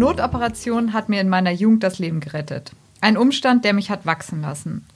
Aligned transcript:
Notoperation 0.00 0.94
hat 0.94 1.10
mir 1.10 1.20
in 1.20 1.28
meiner 1.28 1.50
Jugend 1.50 1.82
das 1.82 1.98
Leben 1.98 2.20
gerettet. 2.20 2.72
Ein 3.02 3.18
Umstand, 3.18 3.66
der 3.66 3.74
mich 3.74 3.90
hat 3.90 4.06
wachsen 4.06 4.40
lassen. 4.40 4.86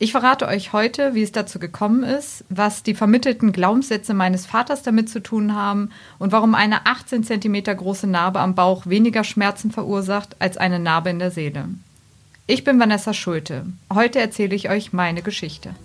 Ich 0.00 0.10
verrate 0.10 0.48
euch 0.48 0.72
heute, 0.72 1.14
wie 1.14 1.22
es 1.22 1.30
dazu 1.30 1.60
gekommen 1.60 2.02
ist, 2.02 2.44
was 2.48 2.82
die 2.82 2.94
vermittelten 2.94 3.52
Glaubenssätze 3.52 4.12
meines 4.12 4.46
Vaters 4.46 4.82
damit 4.82 5.08
zu 5.08 5.22
tun 5.22 5.54
haben 5.54 5.90
und 6.18 6.32
warum 6.32 6.56
eine 6.56 6.84
18 6.86 7.22
cm 7.22 7.62
große 7.62 8.08
Narbe 8.08 8.40
am 8.40 8.56
Bauch 8.56 8.86
weniger 8.86 9.22
Schmerzen 9.22 9.70
verursacht 9.70 10.34
als 10.40 10.56
eine 10.56 10.80
Narbe 10.80 11.10
in 11.10 11.20
der 11.20 11.30
Seele. 11.30 11.66
Ich 12.48 12.64
bin 12.64 12.80
Vanessa 12.80 13.14
Schulte. 13.14 13.66
Heute 13.94 14.18
erzähle 14.18 14.56
ich 14.56 14.68
euch 14.68 14.92
meine 14.92 15.22
Geschichte. 15.22 15.76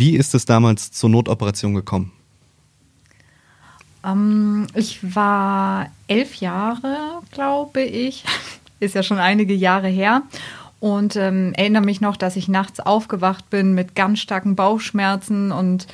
Wie 0.00 0.16
ist 0.16 0.34
es 0.34 0.46
damals 0.46 0.92
zur 0.92 1.10
Notoperation 1.10 1.74
gekommen? 1.74 2.10
Ähm, 4.02 4.66
ich 4.74 5.14
war 5.14 5.90
elf 6.06 6.36
Jahre, 6.36 7.20
glaube 7.32 7.82
ich. 7.82 8.24
Ist 8.80 8.94
ja 8.94 9.02
schon 9.02 9.18
einige 9.18 9.52
Jahre 9.52 9.88
her. 9.88 10.22
Und 10.78 11.16
ähm, 11.16 11.52
erinnere 11.52 11.84
mich 11.84 12.00
noch, 12.00 12.16
dass 12.16 12.36
ich 12.36 12.48
nachts 12.48 12.80
aufgewacht 12.80 13.50
bin 13.50 13.74
mit 13.74 13.94
ganz 13.94 14.20
starken 14.20 14.56
Bauchschmerzen 14.56 15.52
und 15.52 15.86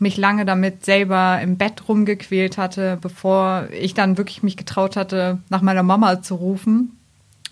mich 0.00 0.16
lange 0.16 0.44
damit 0.44 0.84
selber 0.84 1.40
im 1.40 1.56
Bett 1.56 1.88
rumgequält 1.88 2.58
hatte, 2.58 2.98
bevor 3.00 3.68
ich 3.70 3.94
dann 3.94 4.18
wirklich 4.18 4.42
mich 4.42 4.56
getraut 4.56 4.96
hatte, 4.96 5.38
nach 5.48 5.62
meiner 5.62 5.84
Mama 5.84 6.22
zu 6.22 6.34
rufen. 6.34 6.98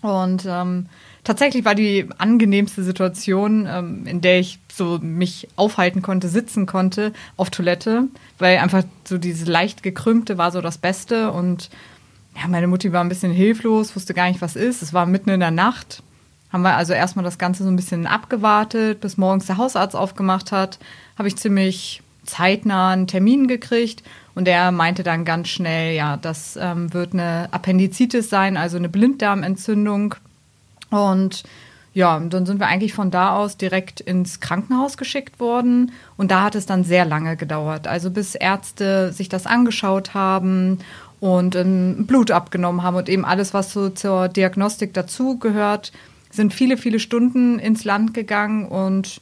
Und 0.01 0.47
ähm, 0.49 0.87
tatsächlich 1.25 1.65
war 1.65 1.75
die 1.75 2.09
angenehmste 2.19 2.83
Situation, 2.83 3.67
ähm, 3.71 4.07
in 4.07 4.21
der 4.21 4.41
ich 4.41 4.59
so 4.73 4.99
mich 5.01 5.49
aufhalten 5.57 6.03
konnte, 6.03 6.29
sitzen 6.29 6.67
konnte 6.67 7.13
auf 7.37 7.51
Toilette, 7.51 8.09
weil 8.39 8.59
einfach 8.59 8.85
so 9.05 9.19
diese 9.19 9.51
leicht 9.51 9.83
gekrümmte 9.83 10.39
war 10.39 10.51
so 10.51 10.61
das 10.61 10.79
Beste 10.79 11.31
und 11.33 11.71
ja, 12.41 12.49
meine 12.49 12.67
Mutti 12.67 12.93
war 12.93 13.03
ein 13.03 13.09
bisschen 13.09 13.33
hilflos, 13.33 13.95
wusste 13.95 14.15
gar 14.15 14.29
nicht, 14.29 14.41
was 14.41 14.57
ist. 14.57 14.83
Es 14.83 14.95
war 14.95 15.05
mitten 15.05 15.31
in 15.31 15.41
der 15.41 15.51
Nacht. 15.51 16.03
Haben 16.51 16.63
wir 16.63 16.77
also 16.77 16.93
erstmal 16.93 17.25
das 17.25 17.39
Ganze 17.39 17.65
so 17.65 17.71
ein 17.71 17.77
bisschen 17.77 18.07
abgewartet, 18.07 19.01
bis 19.01 19.17
morgens 19.17 19.47
der 19.47 19.59
Hausarzt 19.59 19.97
aufgemacht 19.97 20.53
hat. 20.53 20.79
Habe 21.19 21.29
ich 21.29 21.37
ziemlich 21.37 22.03
zeitnah 22.25 22.91
einen 22.91 23.07
Termin 23.07 23.49
gekriegt 23.49 24.03
und 24.35 24.49
er 24.49 24.71
meinte 24.73 25.03
dann 25.03 25.25
ganz 25.25 25.49
schnell, 25.49 25.95
ja, 25.95 26.17
das 26.17 26.59
ähm, 26.61 26.93
wird 26.95 27.13
eine 27.13 27.49
Appendizitis 27.53 28.31
sein, 28.31 28.57
also 28.57 28.77
eine 28.77 28.89
Blinddarmentzündung. 28.89 30.15
Und 30.93 31.43
ja, 31.95 32.19
dann 32.19 32.47
sind 32.47 32.59
wir 32.59 32.67
eigentlich 32.67 32.95
von 32.95 33.11
da 33.11 33.37
aus 33.37 33.57
direkt 33.57 34.01
ins 34.01 34.41
Krankenhaus 34.41 34.97
geschickt 34.97 35.41
worden. 35.41 35.93
Und 36.17 36.31
da 36.31 36.43
hat 36.43 36.55
es 36.55 36.67
dann 36.67 36.85
sehr 36.85 37.05
lange 37.05 37.37
gedauert. 37.37 37.87
Also 37.87 38.11
bis 38.11 38.35
Ärzte 38.35 39.13
sich 39.13 39.29
das 39.29 39.47
angeschaut 39.47 40.15
haben 40.15 40.79
und 41.21 41.55
ähm, 41.55 42.07
Blut 42.07 42.31
abgenommen 42.31 42.83
haben 42.83 42.97
und 42.97 43.09
eben 43.09 43.25
alles, 43.25 43.55
was 43.55 43.73
so 43.73 43.91
zur 43.91 44.29
Diagnostik 44.29 44.95
dazugehört, 44.95 45.93
sind 46.31 46.55
viele, 46.55 46.77
viele 46.77 46.99
Stunden 46.99 47.59
ins 47.59 47.85
Land 47.85 48.15
gegangen 48.15 48.67
und 48.67 49.21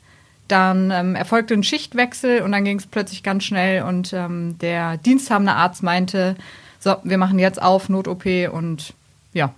dann 0.48 0.90
ähm, 0.90 1.14
erfolgte 1.14 1.54
ein 1.54 1.62
Schichtwechsel 1.62 2.42
und 2.42 2.52
dann 2.52 2.64
ging 2.64 2.78
es 2.78 2.86
plötzlich 2.86 3.22
ganz 3.22 3.44
schnell 3.44 3.82
und 3.82 4.12
ähm, 4.12 4.56
der 4.58 4.96
diensthabende 4.96 5.52
Arzt 5.52 5.82
meinte, 5.82 6.36
so, 6.78 6.96
wir 7.04 7.18
machen 7.18 7.38
jetzt 7.38 7.60
auf, 7.60 7.88
Not-OP 7.88 8.24
und 8.52 8.94
ja, 9.32 9.52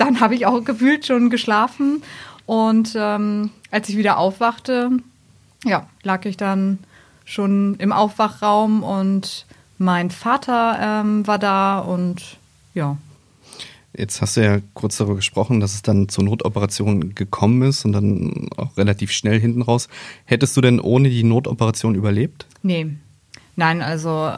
dann 0.00 0.20
habe 0.20 0.34
ich 0.34 0.46
auch 0.46 0.64
gefühlt 0.64 1.06
schon 1.06 1.30
geschlafen 1.30 2.02
und 2.46 2.94
ähm, 2.96 3.50
als 3.70 3.88
ich 3.88 3.96
wieder 3.96 4.18
aufwachte, 4.18 4.90
ja, 5.64 5.88
lag 6.02 6.24
ich 6.24 6.36
dann 6.36 6.78
schon 7.24 7.76
im 7.76 7.92
Aufwachraum 7.92 8.82
und 8.82 9.46
mein 9.78 10.10
Vater 10.10 10.78
ähm, 10.80 11.26
war 11.26 11.38
da 11.38 11.78
und 11.78 12.38
ja. 12.74 12.96
Jetzt 13.96 14.22
hast 14.22 14.36
du 14.36 14.44
ja 14.44 14.58
kurz 14.74 14.96
darüber 14.96 15.16
gesprochen, 15.16 15.60
dass 15.60 15.74
es 15.74 15.82
dann 15.82 16.08
zur 16.08 16.24
Notoperation 16.24 17.14
gekommen 17.14 17.62
ist 17.62 17.84
und 17.84 17.92
dann 17.92 18.48
auch 18.56 18.76
relativ 18.76 19.10
schnell 19.10 19.40
hinten 19.40 19.62
raus. 19.62 19.88
Hättest 20.24 20.56
du 20.56 20.60
denn 20.60 20.80
ohne 20.80 21.10
die 21.10 21.24
Notoperation 21.24 21.94
überlebt? 21.94 22.46
Nee. 22.62 22.86
Nein, 23.56 23.82
also 23.82 24.32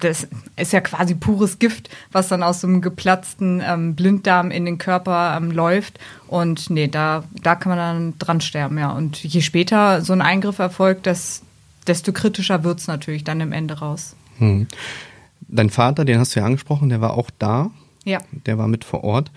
das 0.00 0.28
ist 0.56 0.72
ja 0.72 0.80
quasi 0.80 1.14
pures 1.14 1.58
Gift, 1.58 1.90
was 2.12 2.28
dann 2.28 2.42
aus 2.42 2.60
so 2.60 2.66
einem 2.66 2.80
geplatzten 2.80 3.62
ähm, 3.64 3.94
Blinddarm 3.94 4.50
in 4.50 4.64
den 4.64 4.78
Körper 4.78 5.36
ähm, 5.36 5.50
läuft. 5.50 5.98
Und 6.26 6.70
nee, 6.70 6.88
da, 6.88 7.24
da 7.42 7.54
kann 7.54 7.70
man 7.70 7.78
dann 7.78 8.18
dran 8.18 8.40
sterben, 8.40 8.78
ja. 8.78 8.92
Und 8.92 9.22
je 9.22 9.40
später 9.40 10.02
so 10.02 10.12
ein 10.12 10.22
Eingriff 10.22 10.58
erfolgt, 10.58 11.06
das, 11.06 11.42
desto 11.86 12.12
kritischer 12.12 12.64
wird 12.64 12.80
es 12.80 12.86
natürlich 12.86 13.24
dann 13.24 13.40
im 13.40 13.52
Ende 13.52 13.78
raus. 13.78 14.16
Hm. 14.38 14.66
Dein 15.48 15.70
Vater, 15.70 16.04
den 16.04 16.18
hast 16.18 16.34
du 16.34 16.40
ja 16.40 16.46
angesprochen, 16.46 16.88
der 16.88 17.00
war 17.00 17.14
auch 17.14 17.30
da. 17.38 17.70
Ja. 18.04 18.18
Der 18.46 18.58
war 18.58 18.68
mit 18.68 18.84
vor 18.84 19.04
Ort. 19.04 19.30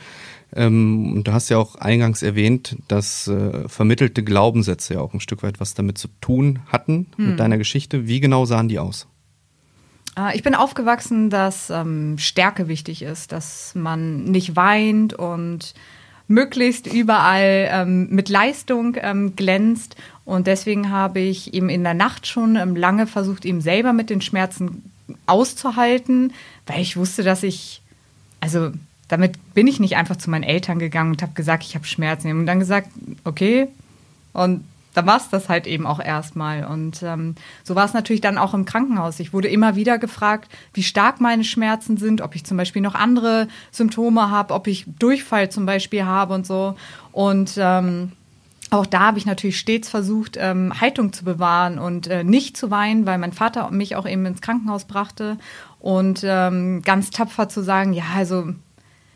Ähm, 0.56 1.14
und 1.14 1.28
du 1.28 1.34
hast 1.34 1.50
ja 1.50 1.58
auch 1.58 1.76
eingangs 1.76 2.22
erwähnt, 2.22 2.78
dass 2.88 3.28
äh, 3.28 3.68
vermittelte 3.68 4.24
Glaubenssätze 4.24 4.96
ja 4.96 5.00
auch 5.02 5.14
ein 5.14 5.20
Stück 5.20 5.44
weit 5.44 5.60
was 5.60 5.74
damit 5.74 5.98
zu 5.98 6.08
tun 6.22 6.60
hatten 6.68 7.08
hm. 7.16 7.30
mit 7.30 7.40
deiner 7.40 7.58
Geschichte. 7.58 8.08
Wie 8.08 8.20
genau 8.20 8.46
sahen 8.46 8.68
die 8.68 8.80
aus? 8.80 9.08
Äh, 10.18 10.36
ich 10.36 10.44
bin 10.44 10.56
aufgewachsen, 10.56 11.30
dass 11.30 11.70
ähm, 11.70 12.18
Stärke 12.18 12.68
wichtig 12.68 13.02
ist, 13.02 13.32
dass 13.32 13.76
man 13.76 14.24
nicht 14.26 14.56
weint 14.56 15.14
und 15.14 15.74
möglichst 16.28 16.88
überall 16.88 17.68
ähm, 17.72 18.08
mit 18.10 18.30
Leistung 18.30 18.96
ähm, 19.00 19.36
glänzt. 19.36 19.96
Und 20.26 20.48
deswegen 20.48 20.90
habe 20.90 21.20
ich 21.20 21.54
ihm 21.54 21.70
in 21.70 21.84
der 21.84 21.94
Nacht 21.94 22.28
schon 22.28 22.56
ähm, 22.56 22.76
lange 22.76 23.08
versucht, 23.08 23.46
ihm 23.46 23.62
selber 23.62 23.94
mit 23.94 24.10
den 24.10 24.22
Schmerzen 24.22 24.90
auszuhalten, 25.26 26.34
weil 26.66 26.82
ich 26.82 26.96
wusste, 26.96 27.24
dass 27.24 27.44
ich, 27.44 27.82
also 28.40 28.72
damit 29.10 29.34
bin 29.54 29.68
ich 29.68 29.80
nicht 29.80 29.98
einfach 29.98 30.16
zu 30.16 30.30
meinen 30.30 30.44
Eltern 30.44 30.80
gegangen 30.80 31.12
und 31.12 31.22
habe 31.22 31.34
gesagt, 31.34 31.64
ich 31.64 31.76
habe 31.76 31.86
Schmerzen. 31.86 32.32
Und 32.32 32.46
dann 32.46 32.60
gesagt, 32.60 32.90
okay. 33.26 33.68
Und 34.32 34.64
da 34.94 35.06
war 35.06 35.18
es 35.18 35.30
das 35.30 35.50
halt 35.50 35.68
eben 35.68 35.86
auch 35.86 36.00
erstmal. 36.00 36.66
Und 36.66 37.04
ähm, 37.04 37.36
so 37.64 37.76
war 37.76 37.86
es 37.86 37.94
natürlich 37.94 38.22
dann 38.22 38.38
auch 38.38 38.54
im 38.54 38.66
Krankenhaus. 38.66 39.20
Ich 39.20 39.34
wurde 39.34 39.48
immer 39.48 39.76
wieder 39.76 39.98
gefragt, 39.98 40.52
wie 40.74 40.84
stark 40.84 41.20
meine 41.20 41.44
Schmerzen 41.44 41.98
sind, 41.98 42.22
ob 42.22 42.36
ich 42.36 42.46
zum 42.46 42.58
Beispiel 42.58 42.82
noch 42.82 42.96
andere 42.96 43.48
Symptome 43.72 44.30
habe, 44.30 44.54
ob 44.54 44.68
ich 44.68 44.86
Durchfall 45.00 45.50
zum 45.50 45.66
Beispiel 45.66 46.06
habe 46.06 46.34
und 46.34 46.46
so. 46.46 46.76
Und 47.12 47.56
ähm, 47.58 48.12
auch 48.74 48.86
da 48.86 49.02
habe 49.02 49.20
ich 49.20 49.26
natürlich 49.26 49.60
stets 49.60 49.90
versucht, 49.90 50.36
ähm, 50.40 50.80
Haltung 50.80 51.14
zu 51.14 51.24
bewahren 51.24 51.78
und 51.78 52.08
äh, 52.08 52.24
nicht 52.24 52.58
zu 52.58 52.72
weinen, 52.72 53.06
weil 53.06 53.20
mein 53.20 53.34
Vater 53.34 53.70
mich 53.70 53.96
auch 53.96 54.08
eben 54.08 54.26
ins 54.26 54.42
Krankenhaus 54.42 54.86
brachte 54.86 55.38
und 55.80 56.22
ähm, 56.24 56.82
ganz 56.82 57.12
tapfer 57.12 57.50
zu 57.50 57.62
sagen, 57.62 57.94
ja, 57.94 58.06
also 58.16 58.54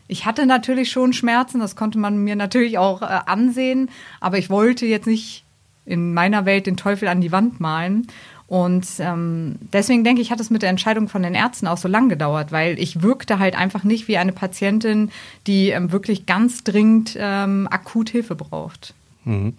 ich 0.06 0.26
hatte 0.26 0.46
natürlich 0.46 0.90
schon 0.90 1.12
Schmerzen, 1.12 1.60
das 1.60 1.74
konnte 1.74 1.98
man 1.98 2.22
mir 2.22 2.36
natürlich 2.36 2.78
auch 2.78 3.02
äh, 3.02 3.06
ansehen, 3.26 3.90
aber 4.20 4.38
ich 4.38 4.48
wollte 4.48 4.86
jetzt 4.86 5.06
nicht 5.06 5.44
in 5.88 6.14
meiner 6.14 6.44
Welt 6.44 6.66
den 6.66 6.76
Teufel 6.76 7.08
an 7.08 7.20
die 7.20 7.32
Wand 7.32 7.60
malen. 7.60 8.06
Und 8.48 8.86
ähm, 8.98 9.56
deswegen 9.74 10.04
denke 10.04 10.22
ich, 10.22 10.30
hat 10.30 10.40
es 10.40 10.48
mit 10.48 10.62
der 10.62 10.70
Entscheidung 10.70 11.08
von 11.08 11.22
den 11.22 11.34
Ärzten 11.34 11.66
auch 11.66 11.76
so 11.76 11.86
lang 11.86 12.08
gedauert, 12.08 12.50
weil 12.50 12.78
ich 12.78 13.02
wirkte 13.02 13.38
halt 13.38 13.54
einfach 13.54 13.84
nicht 13.84 14.08
wie 14.08 14.16
eine 14.16 14.32
Patientin, 14.32 15.10
die 15.46 15.68
ähm, 15.68 15.92
wirklich 15.92 16.24
ganz 16.24 16.64
dringend 16.64 17.14
ähm, 17.20 17.68
akut 17.70 18.08
Hilfe 18.08 18.34
braucht. 18.34 18.94
Mhm. 19.24 19.52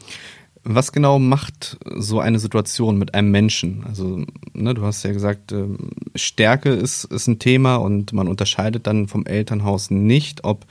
Was 0.64 0.92
genau 0.92 1.20
macht 1.20 1.78
so 1.96 2.20
eine 2.20 2.40
Situation 2.40 2.98
mit 2.98 3.14
einem 3.14 3.32
Menschen? 3.32 3.84
Also, 3.88 4.26
ne, 4.54 4.74
du 4.74 4.84
hast 4.84 5.04
ja 5.04 5.14
gesagt, 5.14 5.52
äh, 5.52 5.68
Stärke 6.16 6.72
ist, 6.72 7.06
ist 7.06 7.28
ein 7.28 7.40
Thema 7.40 7.76
und 7.76 8.12
man 8.12 8.28
unterscheidet 8.28 8.88
dann 8.88 9.08
vom 9.08 9.26
Elternhaus 9.26 9.92
nicht, 9.92 10.44
ob 10.44 10.66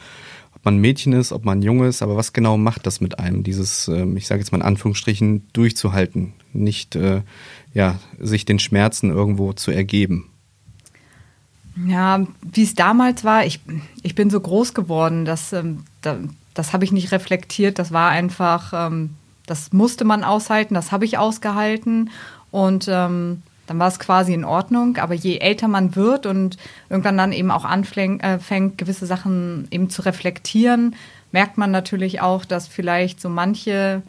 man 0.68 0.76
ein 0.76 0.80
Mädchen 0.80 1.14
ist, 1.14 1.32
ob 1.32 1.46
man 1.46 1.58
ein 1.58 1.62
Junge 1.62 1.88
ist, 1.88 2.02
aber 2.02 2.16
was 2.16 2.34
genau 2.34 2.58
macht 2.58 2.86
das 2.86 3.00
mit 3.00 3.18
einem, 3.18 3.42
dieses, 3.42 3.88
ähm, 3.88 4.18
ich 4.18 4.26
sage 4.26 4.40
jetzt 4.40 4.52
mal 4.52 4.58
in 4.58 4.64
Anführungsstrichen, 4.64 5.48
durchzuhalten, 5.54 6.34
nicht 6.52 6.94
äh, 6.94 7.22
ja, 7.72 7.98
sich 8.18 8.44
den 8.44 8.58
Schmerzen 8.58 9.10
irgendwo 9.10 9.54
zu 9.54 9.70
ergeben? 9.70 10.30
Ja, 11.86 12.26
wie 12.42 12.62
es 12.62 12.74
damals 12.74 13.24
war, 13.24 13.46
ich, 13.46 13.60
ich 14.02 14.14
bin 14.14 14.28
so 14.28 14.40
groß 14.40 14.74
geworden, 14.74 15.24
dass, 15.24 15.54
ähm, 15.54 15.84
da, 16.02 16.18
das 16.52 16.74
habe 16.74 16.84
ich 16.84 16.92
nicht 16.92 17.12
reflektiert, 17.12 17.78
das 17.78 17.90
war 17.90 18.10
einfach, 18.10 18.72
ähm, 18.74 19.14
das 19.46 19.72
musste 19.72 20.04
man 20.04 20.22
aushalten, 20.22 20.74
das 20.74 20.92
habe 20.92 21.06
ich 21.06 21.16
ausgehalten 21.16 22.10
und 22.50 22.88
ähm, 22.90 23.42
dann 23.68 23.78
war 23.78 23.88
es 23.88 23.98
quasi 23.98 24.32
in 24.32 24.44
Ordnung. 24.44 24.96
Aber 24.96 25.14
je 25.14 25.38
älter 25.38 25.68
man 25.68 25.94
wird 25.94 26.26
und 26.26 26.56
irgendwann 26.88 27.18
dann 27.18 27.32
eben 27.32 27.50
auch 27.50 27.64
anfängt, 27.64 28.22
äh, 28.24 28.38
gewisse 28.76 29.06
Sachen 29.06 29.68
eben 29.70 29.90
zu 29.90 30.02
reflektieren, 30.02 30.96
merkt 31.32 31.58
man 31.58 31.70
natürlich 31.70 32.20
auch, 32.20 32.44
dass 32.44 32.66
vielleicht 32.66 33.20
so 33.20 33.28
manche 33.28 34.02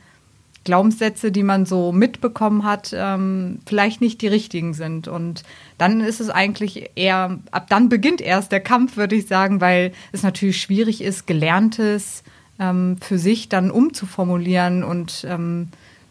Glaubenssätze, 0.64 1.32
die 1.32 1.44
man 1.44 1.66
so 1.66 1.92
mitbekommen 1.92 2.64
hat, 2.64 2.94
ähm, 2.96 3.60
vielleicht 3.66 4.02
nicht 4.02 4.22
die 4.22 4.28
richtigen 4.28 4.74
sind. 4.74 5.08
Und 5.08 5.44
dann 5.78 6.02
ist 6.02 6.22
es 6.22 6.30
eigentlich 6.30 6.92
eher, 6.96 7.40
ab 7.52 7.68
dann 7.70 7.90
beginnt 7.90 8.22
erst 8.22 8.52
der 8.52 8.60
Kampf, 8.60 8.96
würde 8.96 9.16
ich 9.16 9.28
sagen, 9.28 9.62
weil 9.62 9.92
es 10.12 10.24
natürlich 10.24 10.62
schwierig 10.62 11.02
ist, 11.02 11.28
gelerntes 11.28 12.24
ähm, 12.60 12.98
für 13.02 13.18
sich 13.18 13.50
dann 13.50 13.72
umzuformulieren 13.72 14.84
und 14.84 15.26
ähm, 15.28 15.70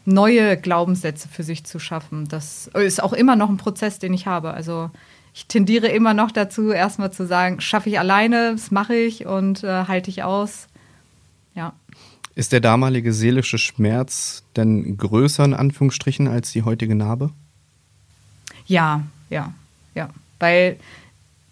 neue 0.09 0.57
Glaubenssätze 0.57 1.27
für 1.27 1.43
sich 1.43 1.63
zu 1.63 1.79
schaffen. 1.79 2.27
Das 2.27 2.67
ist 2.67 3.01
auch 3.01 3.13
immer 3.13 3.35
noch 3.35 3.49
ein 3.49 3.57
Prozess, 3.57 3.99
den 3.99 4.13
ich 4.13 4.27
habe. 4.27 4.51
Also 4.51 4.89
ich 5.33 5.45
tendiere 5.45 5.87
immer 5.87 6.13
noch 6.13 6.31
dazu, 6.31 6.71
erstmal 6.71 7.11
zu 7.11 7.25
sagen, 7.25 7.61
schaffe 7.61 7.89
ich 7.89 7.99
alleine, 7.99 8.51
das 8.51 8.71
mache 8.71 8.95
ich 8.95 9.25
und 9.25 9.63
äh, 9.63 9.85
halte 9.85 10.09
ich 10.09 10.23
aus. 10.23 10.67
Ja. 11.55 11.73
Ist 12.35 12.51
der 12.51 12.59
damalige 12.59 13.13
seelische 13.13 13.57
Schmerz 13.57 14.43
denn 14.55 14.97
größer 14.97 15.45
in 15.45 15.53
Anführungsstrichen 15.53 16.27
als 16.27 16.51
die 16.51 16.63
heutige 16.63 16.95
Narbe? 16.95 17.31
Ja, 18.65 19.03
ja, 19.29 19.53
ja. 19.95 20.09
Weil 20.39 20.77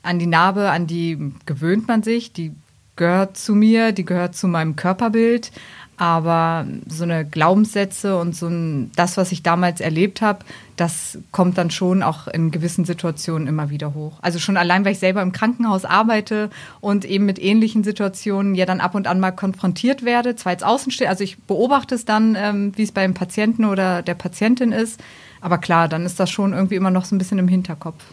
an 0.04 0.20
die 0.20 0.28
Narbe, 0.28 0.70
an 0.72 0.88
die 0.88 1.34
gewöhnt 1.46 1.88
man 1.88 2.04
sich, 2.04 2.32
die 2.32 2.54
gehört 2.96 3.38
zu 3.38 3.56
mir, 3.56 3.92
die 3.92 4.06
gehört 4.06 4.36
zu 4.36 4.48
meinem 4.48 4.76
Körperbild. 4.76 5.52
Aber 5.98 6.68
so 6.88 7.04
eine 7.04 7.26
Glaubenssätze 7.26 8.20
und 8.20 8.36
so 8.36 8.48
ein, 8.48 8.92
das, 8.96 9.18
was 9.18 9.32
ich 9.32 9.42
damals 9.42 9.82
erlebt 9.82 10.22
habe, 10.22 10.46
das 10.76 11.18
kommt 11.32 11.58
dann 11.58 11.72
schon 11.72 12.04
auch 12.04 12.28
in 12.28 12.52
gewissen 12.52 12.86
Situationen 12.86 13.48
immer 13.48 13.72
wieder 13.72 13.96
hoch. 13.96 14.20
Also 14.22 14.38
schon 14.38 14.58
allein, 14.58 14.86
weil 14.86 14.92
ich 14.92 15.00
selber 15.00 15.24
im 15.24 15.32
Krankenhaus 15.32 15.86
arbeite 15.86 16.52
und 16.82 17.04
eben 17.04 17.26
mit 17.26 17.42
ähnlichen 17.42 17.84
Situationen 17.84 18.54
ja 18.54 18.68
dann 18.68 18.80
ab 18.80 18.94
und 18.94 19.08
an 19.08 19.20
mal 19.20 19.32
konfrontiert 19.32 20.06
werde, 20.06 20.36
zwar 20.36 20.52
als 20.52 20.62
Außenstehender, 20.62 21.10
also 21.10 21.24
ich 21.24 21.40
beobachte 21.40 21.96
es 21.96 22.06
dann, 22.06 22.36
ähm, 22.36 22.74
wie 22.76 22.84
es 22.84 22.92
beim 22.92 23.16
Patienten 23.16 23.66
oder 23.66 24.04
der 24.04 24.14
Patientin 24.14 24.72
ist, 24.72 25.02
aber 25.42 25.58
klar, 25.58 25.88
dann 25.88 26.06
ist 26.06 26.20
das 26.20 26.30
schon 26.30 26.54
irgendwie 26.54 26.76
immer 26.76 26.92
noch 26.92 27.06
so 27.06 27.16
ein 27.16 27.18
bisschen 27.18 27.40
im 27.40 27.48
Hinterkopf. 27.48 28.04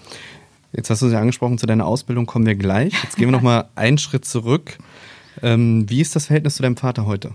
Jetzt 0.72 0.88
hast 0.90 1.02
du 1.02 1.08
sie 1.08 1.18
angesprochen, 1.18 1.58
zu 1.58 1.66
deiner 1.66 1.86
Ausbildung 1.86 2.26
kommen 2.26 2.46
wir 2.46 2.56
gleich. 2.56 2.94
Jetzt 3.02 3.16
gehen 3.16 3.28
wir 3.28 3.32
noch 3.32 3.42
mal 3.42 3.68
einen 3.76 3.98
Schritt 3.98 4.24
zurück. 4.24 4.78
Ähm, 5.42 5.88
wie 5.88 6.00
ist 6.00 6.16
das 6.16 6.26
Verhältnis 6.26 6.56
zu 6.56 6.62
deinem 6.62 6.76
Vater 6.76 7.06
heute? 7.06 7.32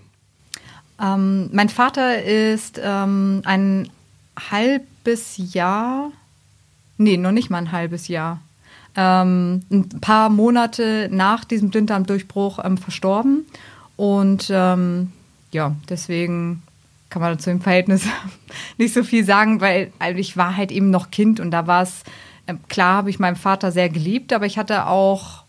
Ähm, 1.01 1.49
mein 1.53 1.69
Vater 1.69 2.23
ist 2.23 2.79
ähm, 2.83 3.41
ein 3.45 3.89
halbes 4.51 5.35
Jahr, 5.53 6.11
nee, 6.97 7.17
noch 7.17 7.31
nicht 7.31 7.49
mal 7.49 7.59
ein 7.59 7.71
halbes 7.71 8.07
Jahr, 8.07 8.41
ähm, 8.95 9.61
ein 9.71 9.89
paar 10.01 10.29
Monate 10.29 11.09
nach 11.11 11.45
diesem 11.45 11.69
Blinddarmdurchbruch 11.69 12.59
ähm, 12.63 12.77
verstorben. 12.77 13.45
Und 13.95 14.49
ähm, 14.51 15.11
ja, 15.51 15.75
deswegen 15.89 16.63
kann 17.09 17.21
man 17.21 17.39
zu 17.39 17.49
dem 17.49 17.61
Verhältnis 17.61 18.03
nicht 18.77 18.93
so 18.93 19.03
viel 19.03 19.25
sagen, 19.25 19.61
weil 19.61 19.91
also 19.99 20.19
ich 20.19 20.37
war 20.37 20.55
halt 20.57 20.71
eben 20.71 20.89
noch 20.89 21.11
Kind 21.11 21.39
und 21.39 21.51
da 21.51 21.67
war 21.67 21.83
es, 21.83 22.03
äh, 22.45 22.55
klar 22.67 22.97
habe 22.97 23.09
ich 23.09 23.19
meinen 23.19 23.35
Vater 23.35 23.71
sehr 23.71 23.89
geliebt, 23.89 24.33
aber 24.33 24.45
ich 24.45 24.57
hatte 24.57 24.87
auch 24.87 25.43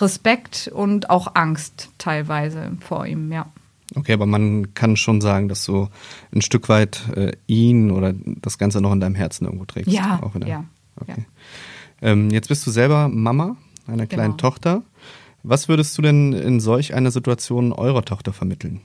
Respekt 0.00 0.70
und 0.72 1.08
auch 1.08 1.34
Angst 1.34 1.88
teilweise 1.98 2.72
vor 2.80 3.06
ihm, 3.06 3.32
ja. 3.32 3.46
Okay, 3.96 4.12
aber 4.12 4.26
man 4.26 4.74
kann 4.74 4.96
schon 4.96 5.20
sagen, 5.20 5.48
dass 5.48 5.64
du 5.64 5.88
ein 6.34 6.42
Stück 6.42 6.68
weit 6.68 7.08
äh, 7.16 7.32
ihn 7.46 7.90
oder 7.90 8.12
das 8.12 8.58
Ganze 8.58 8.80
noch 8.80 8.92
in 8.92 9.00
deinem 9.00 9.14
Herzen 9.14 9.46
irgendwo 9.46 9.64
trägst. 9.64 9.90
Ja, 9.90 10.20
auch 10.22 10.34
ja. 10.46 10.64
Okay. 11.00 11.14
Ja. 11.16 12.10
Ähm, 12.10 12.30
jetzt 12.30 12.48
bist 12.48 12.66
du 12.66 12.70
selber 12.70 13.08
Mama 13.08 13.56
einer 13.86 14.06
kleinen 14.06 14.36
genau. 14.36 14.50
Tochter. 14.50 14.82
Was 15.42 15.68
würdest 15.68 15.96
du 15.96 16.02
denn 16.02 16.32
in 16.32 16.60
solch 16.60 16.94
einer 16.94 17.10
Situation 17.10 17.72
eurer 17.72 18.04
Tochter 18.04 18.32
vermitteln? 18.32 18.80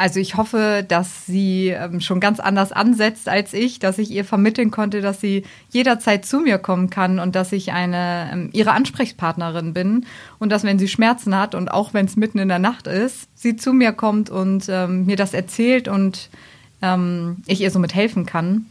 Also 0.00 0.18
ich 0.18 0.38
hoffe, 0.38 0.82
dass 0.88 1.26
sie 1.26 1.68
ähm, 1.68 2.00
schon 2.00 2.20
ganz 2.20 2.40
anders 2.40 2.72
ansetzt 2.72 3.28
als 3.28 3.52
ich, 3.52 3.80
dass 3.80 3.98
ich 3.98 4.10
ihr 4.10 4.24
vermitteln 4.24 4.70
konnte, 4.70 5.02
dass 5.02 5.20
sie 5.20 5.42
jederzeit 5.68 6.24
zu 6.24 6.40
mir 6.40 6.56
kommen 6.56 6.88
kann 6.88 7.18
und 7.18 7.36
dass 7.36 7.52
ich 7.52 7.72
eine 7.72 8.30
ähm, 8.32 8.48
ihre 8.54 8.72
Ansprechpartnerin 8.72 9.74
bin 9.74 10.06
und 10.38 10.50
dass 10.50 10.64
wenn 10.64 10.78
sie 10.78 10.88
Schmerzen 10.88 11.36
hat 11.36 11.54
und 11.54 11.70
auch 11.70 11.92
wenn 11.92 12.06
es 12.06 12.16
mitten 12.16 12.38
in 12.38 12.48
der 12.48 12.58
Nacht 12.58 12.86
ist, 12.86 13.28
sie 13.34 13.56
zu 13.56 13.74
mir 13.74 13.92
kommt 13.92 14.30
und 14.30 14.70
ähm, 14.70 15.04
mir 15.04 15.16
das 15.16 15.34
erzählt 15.34 15.86
und 15.86 16.30
ähm, 16.80 17.42
ich 17.46 17.60
ihr 17.60 17.70
somit 17.70 17.94
helfen 17.94 18.24
kann. 18.24 18.64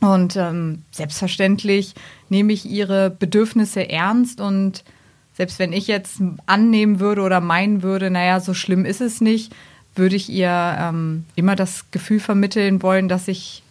Und 0.00 0.34
ähm, 0.34 0.82
selbstverständlich 0.90 1.94
nehme 2.28 2.52
ich 2.52 2.66
ihre 2.66 3.10
Bedürfnisse 3.10 3.88
ernst 3.88 4.40
und 4.40 4.82
selbst 5.32 5.60
wenn 5.60 5.72
ich 5.72 5.86
jetzt 5.86 6.20
annehmen 6.46 6.98
würde 6.98 7.22
oder 7.22 7.40
meinen 7.40 7.84
würde, 7.84 8.10
naja, 8.10 8.40
so 8.40 8.52
schlimm 8.52 8.84
ist 8.84 9.00
es 9.00 9.20
nicht, 9.20 9.52
würde 9.96 10.16
ich 10.16 10.28
ihr 10.28 10.76
ähm, 10.78 11.24
immer 11.34 11.56
das 11.56 11.90
Gefühl 11.90 12.20
vermitteln 12.20 12.82
wollen, 12.82 13.08
dass 13.08 13.28
ich, 13.28 13.62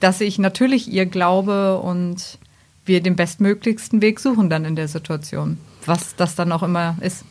dass 0.00 0.20
ich 0.20 0.38
natürlich 0.38 0.90
ihr 0.90 1.06
glaube 1.06 1.78
und 1.78 2.38
wir 2.84 3.02
den 3.02 3.16
bestmöglichsten 3.16 4.02
Weg 4.02 4.20
suchen 4.20 4.50
dann 4.50 4.64
in 4.64 4.76
der 4.76 4.88
Situation. 4.88 5.58
Was 5.86 6.16
das 6.16 6.34
dann 6.34 6.52
auch 6.52 6.62
immer 6.62 6.96
ist. 7.00 7.24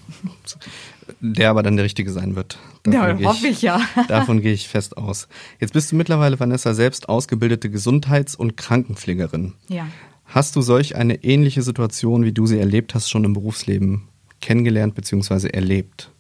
Der 1.19 1.49
aber 1.49 1.63
dann 1.63 1.75
der 1.75 1.85
richtige 1.85 2.11
sein 2.11 2.35
wird. 2.35 2.57
Davon 2.83 3.19
ja, 3.19 3.27
hoffe 3.27 3.47
ich, 3.47 3.57
ich 3.57 3.61
ja. 3.61 3.81
Davon 4.07 4.41
gehe 4.41 4.53
ich 4.53 4.67
fest 4.67 4.97
aus. 4.97 5.27
Jetzt 5.59 5.73
bist 5.73 5.91
du 5.91 5.95
mittlerweile, 5.95 6.39
Vanessa, 6.39 6.73
selbst 6.73 7.09
ausgebildete 7.09 7.69
Gesundheits- 7.69 8.35
und 8.35 8.57
Krankenpflegerin. 8.57 9.53
Ja. 9.67 9.87
Hast 10.25 10.55
du 10.55 10.61
solch 10.61 10.95
eine 10.95 11.23
ähnliche 11.23 11.61
Situation, 11.61 12.23
wie 12.23 12.31
du 12.31 12.45
sie 12.45 12.59
erlebt 12.59 12.93
hast, 12.95 13.09
schon 13.09 13.23
im 13.23 13.33
Berufsleben 13.33 14.07
kennengelernt 14.41 14.95
bzw. 14.95 15.49
erlebt? 15.49 16.11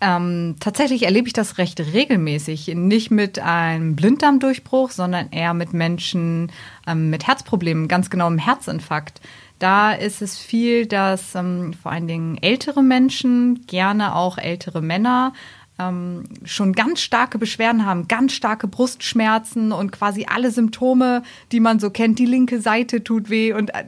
Ähm, 0.00 0.56
tatsächlich 0.60 1.02
erlebe 1.02 1.26
ich 1.26 1.32
das 1.32 1.58
recht 1.58 1.80
regelmäßig. 1.80 2.68
Nicht 2.74 3.10
mit 3.10 3.40
einem 3.40 3.96
Blinddarmdurchbruch, 3.96 4.90
sondern 4.90 5.30
eher 5.30 5.54
mit 5.54 5.72
Menschen 5.72 6.52
ähm, 6.86 7.10
mit 7.10 7.26
Herzproblemen, 7.26 7.88
ganz 7.88 8.08
genau 8.08 8.28
im 8.28 8.38
Herzinfarkt. 8.38 9.20
Da 9.58 9.92
ist 9.92 10.22
es 10.22 10.38
viel, 10.38 10.86
dass 10.86 11.34
ähm, 11.34 11.72
vor 11.72 11.90
allen 11.90 12.06
Dingen 12.06 12.38
ältere 12.40 12.82
Menschen, 12.82 13.66
gerne 13.66 14.14
auch 14.14 14.38
ältere 14.38 14.82
Männer, 14.82 15.32
ähm, 15.78 16.24
schon 16.44 16.72
ganz 16.72 17.00
starke 17.00 17.38
Beschwerden 17.38 17.86
haben, 17.86 18.08
ganz 18.08 18.32
starke 18.32 18.66
Brustschmerzen 18.66 19.72
und 19.72 19.92
quasi 19.92 20.26
alle 20.28 20.50
Symptome, 20.50 21.22
die 21.52 21.60
man 21.60 21.78
so 21.78 21.90
kennt. 21.90 22.18
Die 22.18 22.26
linke 22.26 22.60
Seite 22.60 23.04
tut 23.04 23.30
weh 23.30 23.52
und 23.52 23.70
äh, 23.74 23.84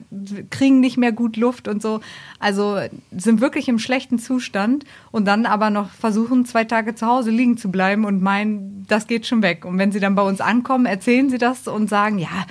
kriegen 0.51 0.81
nicht 0.81 0.97
mehr 0.97 1.13
gut 1.13 1.37
Luft 1.37 1.67
und 1.67 1.83
so. 1.83 2.01
Also 2.39 2.79
sind 3.17 3.41
wirklich 3.41 3.69
im 3.69 3.79
schlechten 3.79 4.19
Zustand 4.19 4.85
und 5.11 5.25
dann 5.25 5.47
aber 5.47 5.71
noch 5.71 5.91
versuchen, 5.91 6.45
zwei 6.45 6.65
Tage 6.65 6.95
zu 6.95 7.07
Hause 7.07 7.31
liegen 7.31 7.57
zu 7.57 7.71
bleiben 7.71 8.05
und 8.05 8.23
meinen, 8.23 8.87
das 8.89 9.07
geht 9.07 9.27
schon 9.27 9.43
weg. 9.43 9.65
Und 9.65 9.79
wenn 9.79 9.93
sie 9.93 10.01
dann 10.01 10.15
bei 10.15 10.23
uns 10.23 10.41
ankommen, 10.41 10.87
erzählen 10.87 11.29
sie 11.29 11.39
das 11.39 11.67
und 11.67 11.89
sagen, 11.89 12.19
ja, 12.19 12.47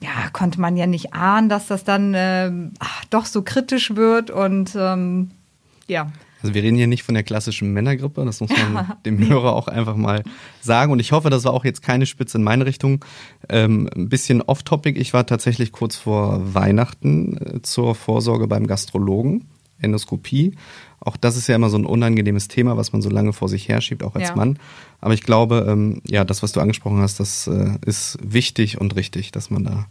ja, 0.00 0.30
konnte 0.32 0.60
man 0.60 0.76
ja 0.76 0.86
nicht 0.86 1.14
ahnen, 1.14 1.48
dass 1.48 1.68
das 1.68 1.84
dann 1.84 2.14
äh, 2.14 2.50
ach, 2.80 3.04
doch 3.10 3.26
so 3.26 3.42
kritisch 3.42 3.94
wird 3.94 4.30
und 4.30 4.74
ähm, 4.74 5.30
ja. 5.86 6.10
Also 6.42 6.54
wir 6.54 6.62
reden 6.62 6.76
hier 6.76 6.86
nicht 6.86 7.02
von 7.04 7.14
der 7.14 7.22
klassischen 7.22 7.72
Männergrippe, 7.72 8.24
das 8.24 8.40
muss 8.40 8.50
man 8.50 8.92
dem 9.06 9.18
Hörer 9.26 9.52
auch 9.54 9.68
einfach 9.68 9.96
mal 9.96 10.22
sagen. 10.60 10.92
Und 10.92 10.98
ich 10.98 11.12
hoffe, 11.12 11.30
das 11.30 11.44
war 11.44 11.52
auch 11.52 11.64
jetzt 11.64 11.82
keine 11.82 12.06
Spitze 12.06 12.38
in 12.38 12.44
meine 12.44 12.66
Richtung. 12.66 13.04
Ähm, 13.48 13.88
ein 13.94 14.08
bisschen 14.08 14.42
off-topic. 14.42 14.98
Ich 14.98 15.14
war 15.14 15.26
tatsächlich 15.26 15.72
kurz 15.72 15.96
vor 15.96 16.54
Weihnachten 16.54 17.36
äh, 17.36 17.62
zur 17.62 17.94
Vorsorge 17.94 18.48
beim 18.48 18.66
Gastrologen, 18.66 19.46
Endoskopie. 19.80 20.56
Auch 21.04 21.16
das 21.16 21.36
ist 21.36 21.48
ja 21.48 21.56
immer 21.56 21.68
so 21.68 21.76
ein 21.76 21.86
unangenehmes 21.86 22.48
Thema, 22.48 22.76
was 22.76 22.92
man 22.92 23.02
so 23.02 23.10
lange 23.10 23.32
vor 23.32 23.48
sich 23.48 23.68
herschiebt, 23.68 24.02
auch 24.02 24.14
als 24.14 24.30
ja. 24.30 24.36
Mann. 24.36 24.58
Aber 25.00 25.14
ich 25.14 25.22
glaube, 25.22 25.66
ähm, 25.68 26.00
ja, 26.06 26.24
das, 26.24 26.42
was 26.42 26.52
du 26.52 26.60
angesprochen 26.60 27.00
hast, 27.00 27.20
das 27.20 27.46
äh, 27.48 27.78
ist 27.84 28.18
wichtig 28.22 28.80
und 28.80 28.96
richtig, 28.96 29.32
dass 29.32 29.50
man 29.50 29.64
da 29.64 29.86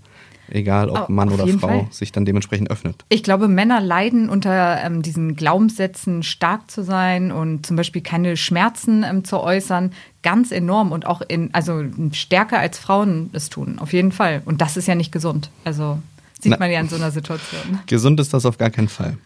egal 0.52 0.90
ob 0.90 1.10
Mann 1.10 1.30
oder 1.30 1.48
Frau, 1.48 1.68
Fall. 1.68 1.88
sich 1.92 2.12
dann 2.12 2.26
dementsprechend 2.26 2.70
öffnet. 2.70 3.06
Ich 3.10 3.24
glaube, 3.24 3.48
Männer 3.48 3.82
leiden 3.82 4.30
unter 4.30 4.84
ähm, 4.84 5.02
diesen 5.02 5.36
Glaubenssätzen, 5.36 6.24
stark 6.24 6.70
zu 6.70 6.84
sein 6.84 7.32
und 7.32 7.66
zum 7.66 7.78
Beispiel 7.78 8.02
keine 8.02 8.38
Schmerzen 8.38 9.04
ähm, 9.04 9.24
zu 9.24 9.40
äußern, 9.40 9.92
ganz 10.24 10.52
enorm 10.52 10.92
und 10.92 11.06
auch 11.06 11.22
in, 11.22 11.54
also 11.54 11.84
stärker 12.12 12.60
als 12.60 12.78
Frauen 12.78 13.30
es 13.34 13.50
tun, 13.50 13.80
auf 13.80 13.94
jeden 13.94 14.12
Fall. 14.12 14.42
Und 14.46 14.62
das 14.62 14.78
ist 14.78 14.88
ja 14.88 14.96
nicht 14.96 15.12
gesund. 15.12 15.50
Also 15.64 16.00
sieht 16.40 16.52
Na, 16.52 16.58
man 16.58 16.72
ja 16.72 16.80
in 16.80 16.90
so 16.90 16.96
einer 16.96 17.12
Situation. 17.12 17.80
Gesund 17.88 18.20
ist 18.20 18.34
das 18.34 18.46
auf 18.46 18.58
gar 18.58 18.70
keinen 18.70 18.90
Fall. 18.90 19.18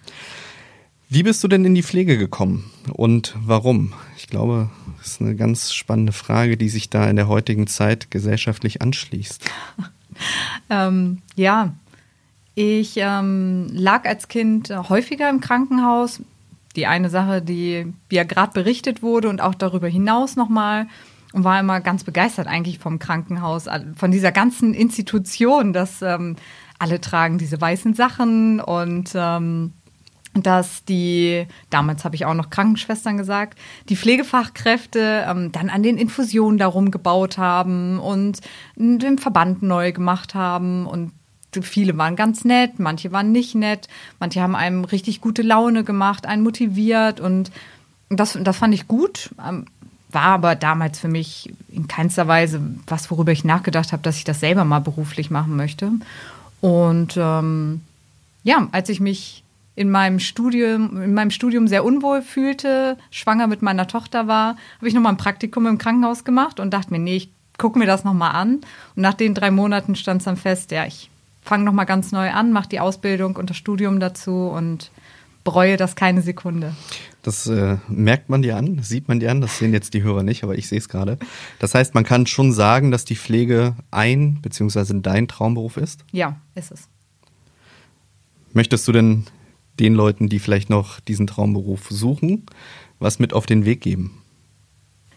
Wie 1.07 1.23
bist 1.23 1.43
du 1.43 1.47
denn 1.47 1.65
in 1.65 1.75
die 1.75 1.83
Pflege 1.83 2.17
gekommen 2.17 2.71
und 2.91 3.35
warum? 3.39 3.93
Ich 4.17 4.27
glaube, 4.27 4.69
das 4.97 5.07
ist 5.07 5.21
eine 5.21 5.35
ganz 5.35 5.73
spannende 5.73 6.13
Frage, 6.13 6.57
die 6.57 6.69
sich 6.69 6.89
da 6.89 7.07
in 7.07 7.15
der 7.15 7.27
heutigen 7.27 7.67
Zeit 7.67 8.09
gesellschaftlich 8.09 8.81
anschließt. 8.81 9.45
ähm, 10.69 11.19
ja, 11.35 11.73
ich 12.55 12.93
ähm, 12.97 13.67
lag 13.71 14.05
als 14.05 14.29
Kind 14.29 14.69
häufiger 14.89 15.29
im 15.29 15.41
Krankenhaus. 15.41 16.21
Die 16.75 16.87
eine 16.87 17.09
Sache, 17.09 17.41
die 17.41 17.93
ja 18.11 18.23
gerade 18.23 18.53
berichtet 18.53 19.01
wurde 19.01 19.29
und 19.29 19.41
auch 19.41 19.55
darüber 19.55 19.87
hinaus 19.87 20.35
nochmal 20.35 20.87
und 21.33 21.43
war 21.43 21.59
immer 21.59 21.81
ganz 21.81 22.03
begeistert 22.03 22.47
eigentlich 22.47 22.79
vom 22.79 22.97
Krankenhaus, 22.97 23.65
von 23.95 24.11
dieser 24.11 24.31
ganzen 24.31 24.73
Institution, 24.73 25.71
dass 25.71 26.01
ähm, 26.01 26.35
alle 26.79 26.99
tragen 26.99 27.37
diese 27.37 27.61
weißen 27.61 27.93
Sachen 27.93 28.59
und 28.59 29.11
ähm, 29.15 29.73
dass 30.35 30.83
die, 30.83 31.47
damals 31.69 32.03
habe 32.03 32.15
ich 32.15 32.25
auch 32.25 32.33
noch 32.33 32.49
Krankenschwestern 32.49 33.17
gesagt, 33.17 33.57
die 33.87 33.95
Pflegefachkräfte 33.95 35.25
ähm, 35.27 35.51
dann 35.51 35.69
an 35.69 35.81
den 35.81 35.97
Infusionen 35.97 36.57
darum 36.57 36.91
gebaut 36.91 37.37
haben 37.37 37.99
und 37.99 38.41
den 38.75 39.17
Verband 39.17 39.63
neu 39.63 39.93
gemacht 39.93 40.35
haben 40.35 40.87
und 40.87 41.11
viele 41.61 41.97
waren 41.97 42.17
ganz 42.17 42.43
nett, 42.43 42.79
manche 42.79 43.13
waren 43.13 43.31
nicht 43.31 43.55
nett, 43.55 43.87
manche 44.19 44.41
haben 44.41 44.55
einem 44.55 44.83
richtig 44.83 45.21
gute 45.21 45.41
Laune 45.41 45.85
gemacht, 45.85 46.25
einen 46.25 46.43
motiviert 46.43 47.21
und 47.21 47.49
das, 48.09 48.37
das 48.41 48.57
fand 48.57 48.73
ich 48.73 48.87
gut. 48.87 49.29
Ähm, 49.45 49.65
war 50.11 50.23
aber 50.23 50.55
damals 50.55 50.99
für 50.99 51.07
mich 51.07 51.53
in 51.69 51.87
keinster 51.87 52.27
Weise 52.27 52.61
was, 52.87 53.11
worüber 53.11 53.31
ich 53.31 53.43
nachgedacht 53.43 53.91
habe, 53.91 54.03
dass 54.03 54.17
ich 54.17 54.23
das 54.23 54.39
selber 54.39 54.63
mal 54.63 54.79
beruflich 54.79 55.29
machen 55.29 55.55
möchte. 55.55 55.91
Und 56.61 57.15
ähm, 57.17 57.81
ja, 58.43 58.67
als 58.71 58.89
ich 58.89 58.99
mich 58.99 59.43
in 59.75 59.89
meinem 59.89 60.19
Studium, 60.19 61.01
in 61.01 61.13
meinem 61.13 61.31
Studium 61.31 61.67
sehr 61.67 61.83
unwohl 61.83 62.21
fühlte, 62.21 62.97
schwanger 63.11 63.47
mit 63.47 63.61
meiner 63.61 63.87
Tochter 63.87 64.27
war, 64.27 64.55
habe 64.77 64.87
ich 64.87 64.93
nochmal 64.93 65.13
ein 65.13 65.17
Praktikum 65.17 65.67
im 65.67 65.77
Krankenhaus 65.77 66.23
gemacht 66.23 66.59
und 66.59 66.73
dachte 66.73 66.91
mir, 66.91 66.99
nee, 66.99 67.17
ich 67.17 67.29
gucke 67.57 67.77
mir 67.79 67.85
das 67.85 68.03
nochmal 68.03 68.31
an. 68.31 68.61
Und 68.95 69.01
nach 69.01 69.13
den 69.13 69.33
drei 69.33 69.51
Monaten 69.51 69.95
stand 69.95 70.21
es 70.21 70.25
dann 70.25 70.37
fest, 70.37 70.71
ja, 70.71 70.85
ich 70.85 71.09
fange 71.41 71.63
nochmal 71.63 71.85
ganz 71.85 72.11
neu 72.11 72.31
an, 72.31 72.51
mache 72.51 72.69
die 72.69 72.79
Ausbildung 72.79 73.35
und 73.35 73.49
das 73.49 73.57
Studium 73.57 73.99
dazu 73.99 74.47
und 74.47 74.91
bereue 75.43 75.77
das 75.77 75.95
keine 75.95 76.21
Sekunde. 76.21 76.73
Das 77.21 77.47
äh, 77.47 77.77
merkt 77.87 78.29
man 78.29 78.41
dir 78.41 78.57
an, 78.57 78.79
sieht 78.81 79.07
man 79.07 79.19
dir 79.19 79.31
an, 79.31 79.41
das 79.41 79.59
sehen 79.59 79.73
jetzt 79.73 79.93
die 79.93 80.03
Hörer 80.03 80.23
nicht, 80.23 80.43
aber 80.43 80.57
ich 80.57 80.67
sehe 80.67 80.79
es 80.79 80.89
gerade. 80.89 81.17
Das 81.59 81.75
heißt, 81.75 81.93
man 81.93 82.03
kann 82.03 82.27
schon 82.27 82.51
sagen, 82.51 82.91
dass 82.91 83.05
die 83.05 83.15
Pflege 83.15 83.75
ein 83.91 84.41
bzw. 84.41 84.99
dein 85.01 85.27
Traumberuf 85.27 85.77
ist? 85.77 86.03
Ja, 86.11 86.37
ist 86.55 86.71
es. 86.71 86.87
Möchtest 88.53 88.87
du 88.87 88.91
denn 88.91 89.25
den 89.79 89.93
Leuten, 89.93 90.29
die 90.29 90.39
vielleicht 90.39 90.69
noch 90.69 90.99
diesen 90.99 91.27
Traumberuf 91.27 91.87
suchen, 91.89 92.45
was 92.99 93.19
mit 93.19 93.33
auf 93.33 93.45
den 93.45 93.65
Weg 93.65 93.81
geben? 93.81 94.21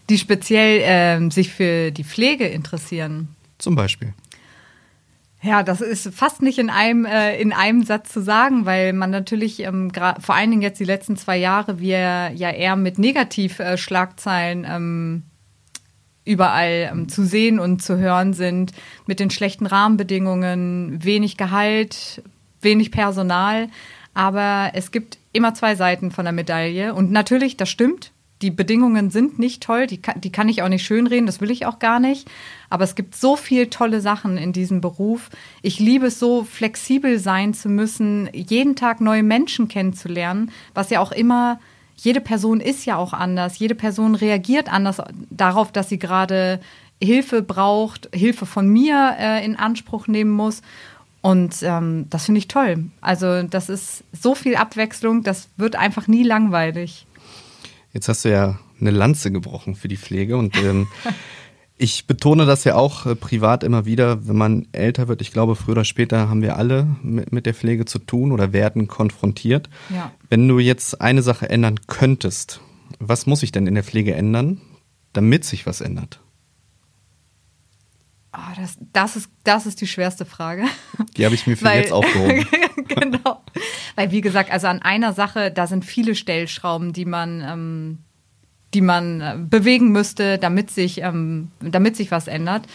Die 0.09 0.17
speziell 0.17 0.81
äh, 0.81 1.31
sich 1.31 1.49
für 1.49 1.91
die 1.91 2.03
Pflege 2.03 2.47
interessieren. 2.47 3.29
Zum 3.57 3.75
Beispiel. 3.75 4.13
Ja, 5.41 5.63
das 5.63 5.79
ist 5.79 6.13
fast 6.13 6.41
nicht 6.41 6.59
in 6.59 6.69
einem, 6.69 7.05
äh, 7.05 7.39
in 7.39 7.53
einem 7.53 7.83
Satz 7.83 8.11
zu 8.11 8.21
sagen, 8.21 8.65
weil 8.65 8.91
man 8.91 9.09
natürlich 9.09 9.61
ähm, 9.61 9.91
vor 10.19 10.35
allen 10.35 10.49
Dingen 10.49 10.61
jetzt 10.61 10.81
die 10.81 10.85
letzten 10.85 11.15
zwei 11.15 11.37
Jahre 11.37 11.79
wir 11.79 12.31
ja 12.35 12.49
eher 12.49 12.75
mit 12.75 12.99
Negativschlagzeilen 12.99 14.65
äh, 14.65 14.75
ähm, 14.75 15.23
überall 16.25 16.89
ähm, 16.91 17.07
zu 17.07 17.25
sehen 17.25 17.57
und 17.59 17.81
zu 17.81 17.97
hören 17.97 18.33
sind, 18.33 18.73
mit 19.07 19.21
den 19.21 19.29
schlechten 19.29 19.65
Rahmenbedingungen, 19.65 21.03
wenig 21.03 21.37
Gehalt, 21.37 22.21
wenig 22.61 22.91
Personal. 22.91 23.69
Aber 24.13 24.71
es 24.73 24.91
gibt 24.91 25.17
immer 25.31 25.53
zwei 25.53 25.75
Seiten 25.75 26.11
von 26.11 26.25
der 26.25 26.33
Medaille. 26.33 26.93
Und 26.93 27.11
natürlich, 27.11 27.57
das 27.57 27.69
stimmt, 27.69 28.11
die 28.41 28.51
Bedingungen 28.51 29.09
sind 29.09 29.37
nicht 29.37 29.61
toll, 29.61 29.85
die 29.85 30.01
kann, 30.01 30.21
die 30.21 30.31
kann 30.31 30.47
ich 30.47 30.61
auch 30.61 30.69
nicht 30.69 30.85
schönreden, 30.85 31.25
das 31.25 31.41
will 31.41 31.51
ich 31.51 31.65
auch 31.65 31.79
gar 31.79 31.99
nicht. 31.99 32.29
Aber 32.69 32.85
es 32.85 32.95
gibt 32.95 33.15
so 33.15 33.35
viele 33.35 33.69
tolle 33.69 33.99
Sachen 33.99 34.37
in 34.37 34.53
diesem 34.53 34.79
Beruf. 34.79 35.29
Ich 35.61 35.79
liebe 35.79 36.07
es 36.07 36.19
so, 36.19 36.43
flexibel 36.45 37.19
sein 37.19 37.53
zu 37.53 37.67
müssen, 37.67 38.29
jeden 38.33 38.75
Tag 38.75 39.01
neue 39.01 39.23
Menschen 39.23 39.67
kennenzulernen, 39.67 40.51
was 40.73 40.89
ja 40.89 41.01
auch 41.01 41.11
immer, 41.11 41.59
jede 41.97 42.21
Person 42.21 42.61
ist 42.61 42.85
ja 42.85 42.95
auch 42.95 43.11
anders. 43.11 43.59
Jede 43.59 43.75
Person 43.75 44.15
reagiert 44.15 44.71
anders 44.71 45.01
darauf, 45.29 45.73
dass 45.73 45.89
sie 45.89 45.99
gerade 45.99 46.61
Hilfe 47.01 47.41
braucht, 47.41 48.09
Hilfe 48.13 48.45
von 48.45 48.69
mir 48.69 49.15
äh, 49.19 49.43
in 49.43 49.57
Anspruch 49.57 50.07
nehmen 50.07 50.31
muss. 50.31 50.61
Und 51.21 51.57
ähm, 51.63 52.05
das 52.09 52.25
finde 52.25 52.39
ich 52.39 52.47
toll. 52.47 52.85
Also 53.01 53.43
das 53.43 53.69
ist 53.69 54.03
so 54.13 54.35
viel 54.35 54.55
Abwechslung, 54.55 55.23
das 55.23 55.49
wird 55.57 55.75
einfach 55.75 56.07
nie 56.07 56.23
langweilig. 56.23 57.05
Jetzt 57.91 58.07
hast 58.07 58.23
du 58.25 58.29
ja 58.29 58.59
eine 58.79 58.91
Lanze 58.91 59.31
gebrochen 59.31 59.75
für 59.75 59.87
die 59.87 59.97
Pflege 59.97 60.37
und 60.37 60.55
ähm, 60.57 60.87
ich 61.77 62.07
betone 62.07 62.45
das 62.45 62.63
ja 62.63 62.75
auch 62.75 63.05
äh, 63.05 63.15
privat 63.15 63.63
immer 63.63 63.85
wieder, 63.85 64.27
wenn 64.27 64.37
man 64.37 64.67
älter 64.71 65.07
wird. 65.07 65.21
Ich 65.21 65.31
glaube, 65.31 65.55
früher 65.55 65.73
oder 65.73 65.85
später 65.85 66.29
haben 66.29 66.41
wir 66.41 66.57
alle 66.57 66.87
mit, 67.01 67.31
mit 67.31 67.45
der 67.45 67.53
Pflege 67.53 67.85
zu 67.85 67.99
tun 67.99 68.31
oder 68.31 68.53
werden 68.53 68.87
konfrontiert. 68.87 69.69
Ja. 69.89 70.11
Wenn 70.29 70.47
du 70.47 70.59
jetzt 70.59 71.01
eine 71.01 71.21
Sache 71.21 71.49
ändern 71.49 71.79
könntest, 71.87 72.61
was 72.99 73.25
muss 73.25 73.43
ich 73.43 73.51
denn 73.51 73.67
in 73.67 73.75
der 73.75 73.83
Pflege 73.83 74.13
ändern, 74.13 74.61
damit 75.13 75.43
sich 75.43 75.65
was 75.65 75.81
ändert? 75.81 76.21
Oh, 78.31 78.53
das, 78.55 78.77
das, 78.93 79.15
ist, 79.15 79.31
das 79.43 79.65
ist 79.65 79.81
die 79.81 79.87
schwerste 79.87 80.23
Frage. 80.23 80.65
Die 81.17 81.25
habe 81.25 81.33
ich 81.33 81.47
mir 81.47 81.57
für 81.57 81.65
Weil, 81.65 81.81
jetzt 81.81 81.91
aufgehoben. 81.91 82.45
genau. 82.87 83.41
Weil, 83.95 84.11
wie 84.11 84.21
gesagt, 84.21 84.51
also 84.51 84.67
an 84.67 84.81
einer 84.81 85.13
Sache, 85.13 85.51
da 85.51 85.65
sind 85.65 85.83
viele 85.83 86.13
Stellschrauben, 86.13 86.93
die 86.93 87.05
man, 87.05 87.41
ähm, 87.41 87.97
die 88.75 88.81
man 88.81 89.21
äh, 89.21 89.35
bewegen 89.39 89.91
müsste, 89.91 90.37
damit 90.37 90.69
sich, 90.69 91.01
ähm, 91.01 91.51
damit 91.59 91.95
sich 91.95 92.11
was 92.11 92.27
ändert. 92.27 92.67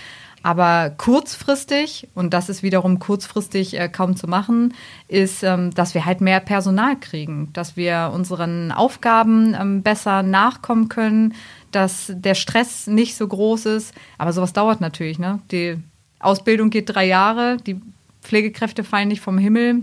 Aber 0.45 0.91
kurzfristig, 0.91 2.07
und 2.15 2.35
das 2.35 2.51
ist 2.51 2.63
wiederum 2.63 2.99
kurzfristig 2.99 3.81
äh, 3.81 3.89
kaum 3.89 4.15
zu 4.15 4.27
machen, 4.27 4.75
ist, 5.09 5.43
ähm, 5.43 5.71
dass 5.71 5.95
wir 5.95 6.05
halt 6.05 6.21
mehr 6.21 6.39
Personal 6.39 7.01
kriegen, 7.01 7.49
dass 7.55 7.79
wir 7.79 8.11
unseren 8.13 8.71
Aufgaben 8.71 9.57
ähm, 9.59 9.83
besser 9.83 10.23
nachkommen 10.23 10.91
können, 10.91 11.33
dass 11.73 12.13
der 12.15 12.35
Stress 12.35 12.87
nicht 12.87 13.17
so 13.17 13.27
groß 13.27 13.65
ist. 13.65 13.95
Aber 14.19 14.35
sowas 14.35 14.53
dauert 14.53 14.83
natürlich. 14.83 15.19
Ne? 15.19 15.41
Die 15.51 15.79
Ausbildung 16.21 16.69
geht 16.69 16.91
drei 16.91 17.07
Jahre, 17.07 17.57
die 17.57 17.81
Pflegekräfte 18.21 18.85
fallen 18.85 19.09
nicht 19.09 19.23
vom 19.23 19.39
Himmel. 19.39 19.77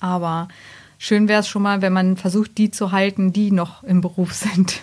Aber 0.00 0.48
schön 0.98 1.28
wäre 1.28 1.42
es 1.42 1.48
schon 1.48 1.62
mal, 1.62 1.80
wenn 1.80 1.92
man 1.92 2.16
versucht, 2.16 2.58
die 2.58 2.72
zu 2.72 2.90
halten, 2.90 3.32
die 3.32 3.52
noch 3.52 3.84
im 3.84 4.00
Beruf 4.00 4.32
sind. 4.34 4.80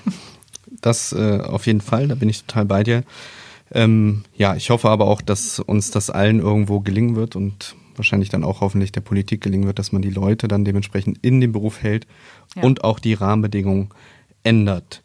Das 0.80 1.12
äh, 1.12 1.42
auf 1.42 1.68
jeden 1.68 1.82
Fall, 1.82 2.08
da 2.08 2.16
bin 2.16 2.30
ich 2.30 2.46
total 2.46 2.64
bei 2.64 2.84
dir. 2.84 3.04
Ähm, 3.72 4.24
ja, 4.36 4.56
ich 4.56 4.70
hoffe 4.70 4.90
aber 4.90 5.08
auch, 5.08 5.22
dass 5.22 5.60
uns 5.60 5.92
das 5.92 6.10
allen 6.10 6.40
irgendwo 6.40 6.80
gelingen 6.80 7.16
wird 7.16 7.36
und 7.36 7.76
wahrscheinlich 7.96 8.30
dann 8.30 8.44
auch 8.44 8.62
hoffentlich 8.62 8.92
der 8.92 9.02
Politik 9.02 9.42
gelingen 9.42 9.66
wird, 9.66 9.80
dass 9.80 9.92
man 9.92 10.02
die 10.02 10.10
Leute 10.10 10.48
dann 10.48 10.66
dementsprechend 10.66 11.18
in 11.22 11.42
den 11.42 11.52
Beruf 11.52 11.82
hält 11.82 12.08
ja. 12.56 12.64
und 12.64 12.84
auch 12.84 13.00
die 13.00 13.14
Rahmenbedingungen 13.14 13.90
ändert. 14.44 15.02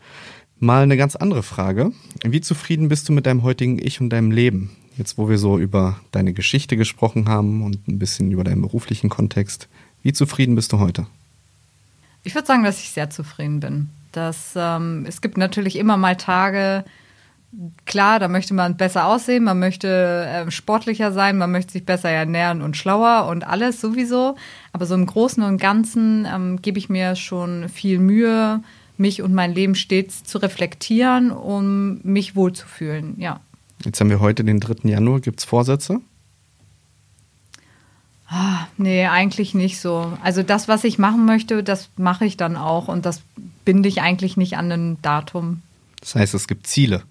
Mal 0.61 0.85
eine 0.85 0.97
ganz 0.97 1.17
andere 1.17 1.43
Frage. 1.43 1.93
Wie 2.23 2.41
zufrieden 2.41 2.89
bist 2.89 3.09
du 3.09 3.13
mit 3.13 3.27
deinem 3.27 3.43
heutigen 3.43 3.85
Ich 3.85 4.01
und 4.01 4.11
deinem 4.11 4.31
Leben? 4.31 4.71
Jetzt, 4.97 5.19
wo 5.19 5.29
wir 5.29 5.39
so 5.39 5.59
über 5.59 5.99
deine 6.13 6.35
Geschichte 6.35 6.77
gesprochen 6.77 7.29
haben 7.29 7.63
und 7.63 7.89
ein 7.89 7.99
bisschen 7.99 8.31
über 8.31 8.45
deinen 8.45 8.63
beruflichen 8.63 9.09
Kontext. 9.09 9.69
Wie 10.03 10.13
zufrieden 10.13 10.55
bist 10.55 10.73
du 10.73 10.79
heute? 10.79 11.07
Ich 12.25 12.35
würde 12.35 12.47
sagen, 12.47 12.63
dass 12.63 12.79
ich 12.79 12.91
sehr 12.91 13.11
zufrieden 13.11 13.61
bin. 13.61 13.89
Dass, 14.13 14.53
ähm, 14.55 15.07
es 15.09 15.21
gibt 15.21 15.39
natürlich 15.39 15.77
immer 15.77 15.97
mal 15.97 16.17
Tage, 16.17 16.85
klar, 17.85 18.19
da 18.19 18.29
möchte 18.29 18.55
man 18.55 18.77
besser 18.77 19.07
aussehen, 19.07 19.45
man 19.45 19.59
möchte 19.59 19.89
äh, 19.89 20.51
sportlicher 20.51 21.13
sein, 21.13 21.39
man 21.39 21.51
möchte 21.51 21.73
sich 21.73 21.85
besser 21.85 22.11
ernähren 22.11 22.63
und 22.63 22.77
schlauer 22.77 23.29
und 23.29 23.47
alles 23.47 23.81
sowieso. 23.81 24.37
Aber 24.73 24.87
so 24.87 24.95
im 24.95 25.07
Großen 25.07 25.43
und 25.43 25.59
Ganzen 25.59 26.27
ähm, 26.33 26.63
gebe 26.63 26.79
ich 26.79 26.89
mir 26.89 27.17
schon 27.17 27.69
viel 27.69 27.99
Mühe, 27.99 28.63
mich 28.97 29.23
und 29.23 29.35
mein 29.35 29.55
Leben 29.55 29.75
stets 29.75 30.25
zu 30.25 30.39
reflektieren, 30.39 31.31
um 31.31 32.01
mich 32.03 32.37
wohlzufühlen, 32.37 33.15
ja. 33.19 33.41
Jetzt 33.85 34.01
haben 34.01 34.11
wir 34.11 34.21
heute 34.21 34.45
den 34.45 34.61
3. 34.61 34.89
Januar. 34.89 35.21
Gibt 35.21 35.41
es 35.41 35.45
Vorsätze? 35.45 36.01
Ah, 38.29 38.67
nee, 38.79 39.07
eigentlich 39.07 39.55
nicht 39.55 39.81
so. 39.81 40.17
Also 40.23 40.43
das, 40.43 40.69
was 40.69 40.85
ich 40.85 40.99
machen 40.99 41.27
möchte, 41.27 41.63
das 41.63 41.91
mache 41.97 42.25
ich 42.25 42.37
dann 42.37 42.57
auch 42.57 42.89
und 42.89 43.05
das 43.05 43.23
binde 43.65 43.89
ich 43.89 44.01
eigentlich 44.01 44.37
nicht 44.37 44.57
an 44.57 44.71
ein 44.71 45.03
Datum. 45.03 45.63
Das 46.01 46.15
heißt, 46.15 46.33
es 46.35 46.49
gibt 46.49 46.67
Ziele. 46.67 47.03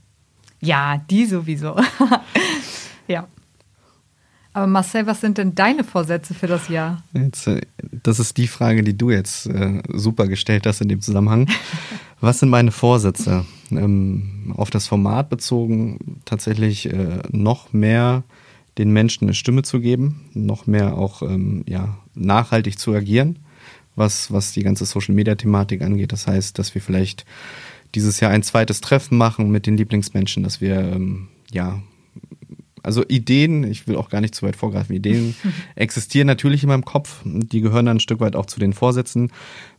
Ja, 0.61 0.97
die 1.09 1.25
sowieso. 1.25 1.75
ja. 3.07 3.27
Aber 4.53 4.67
Marcel, 4.67 5.07
was 5.07 5.21
sind 5.21 5.37
denn 5.37 5.55
deine 5.55 5.83
Vorsätze 5.83 6.33
für 6.33 6.47
das 6.47 6.67
Jahr? 6.67 7.01
Jetzt, 7.13 7.47
äh, 7.47 7.61
das 8.03 8.19
ist 8.19 8.37
die 8.37 8.47
Frage, 8.47 8.83
die 8.83 8.97
du 8.97 9.09
jetzt 9.09 9.47
äh, 9.47 9.81
super 9.93 10.27
gestellt 10.27 10.65
hast 10.65 10.81
in 10.81 10.89
dem 10.89 11.01
Zusammenhang. 11.01 11.49
Was 12.23 12.39
sind 12.39 12.49
meine 12.49 12.71
Vorsätze? 12.71 13.45
Ähm, 13.71 14.53
auf 14.55 14.69
das 14.69 14.87
Format 14.87 15.29
bezogen 15.29 16.21
tatsächlich 16.23 16.85
äh, 16.85 17.23
noch 17.31 17.73
mehr 17.73 18.23
den 18.77 18.91
Menschen 18.91 19.25
eine 19.25 19.33
Stimme 19.33 19.63
zu 19.63 19.79
geben, 19.79 20.29
noch 20.35 20.67
mehr 20.67 20.97
auch 20.97 21.23
ähm, 21.23 21.63
ja, 21.67 21.97
nachhaltig 22.13 22.77
zu 22.77 22.93
agieren, 22.93 23.39
was, 23.95 24.31
was 24.31 24.53
die 24.53 24.61
ganze 24.61 24.85
Social-Media-Thematik 24.85 25.81
angeht. 25.81 26.11
Das 26.11 26.27
heißt, 26.27 26.59
dass 26.59 26.75
wir 26.75 26.81
vielleicht 26.81 27.25
dieses 27.95 28.19
Jahr 28.19 28.31
ein 28.31 28.43
zweites 28.43 28.81
Treffen 28.81 29.17
machen 29.17 29.51
mit 29.51 29.67
den 29.67 29.77
Lieblingsmenschen, 29.77 30.43
dass 30.43 30.61
wir 30.61 30.79
ähm, 30.79 31.27
ja 31.51 31.81
also 32.83 33.03
Ideen, 33.07 33.63
ich 33.63 33.87
will 33.87 33.95
auch 33.95 34.09
gar 34.09 34.21
nicht 34.21 34.33
zu 34.33 34.45
weit 34.45 34.55
vorgreifen, 34.55 34.95
Ideen 34.95 35.35
existieren 35.75 36.27
natürlich 36.27 36.63
in 36.63 36.69
meinem 36.69 36.85
Kopf, 36.85 37.21
die 37.23 37.61
gehören 37.61 37.85
dann 37.85 37.97
ein 37.97 38.01
Stück 38.01 38.19
weit 38.19 38.35
auch 38.35 38.47
zu 38.47 38.59
den 38.59 38.73
Vorsätzen. 38.73 39.31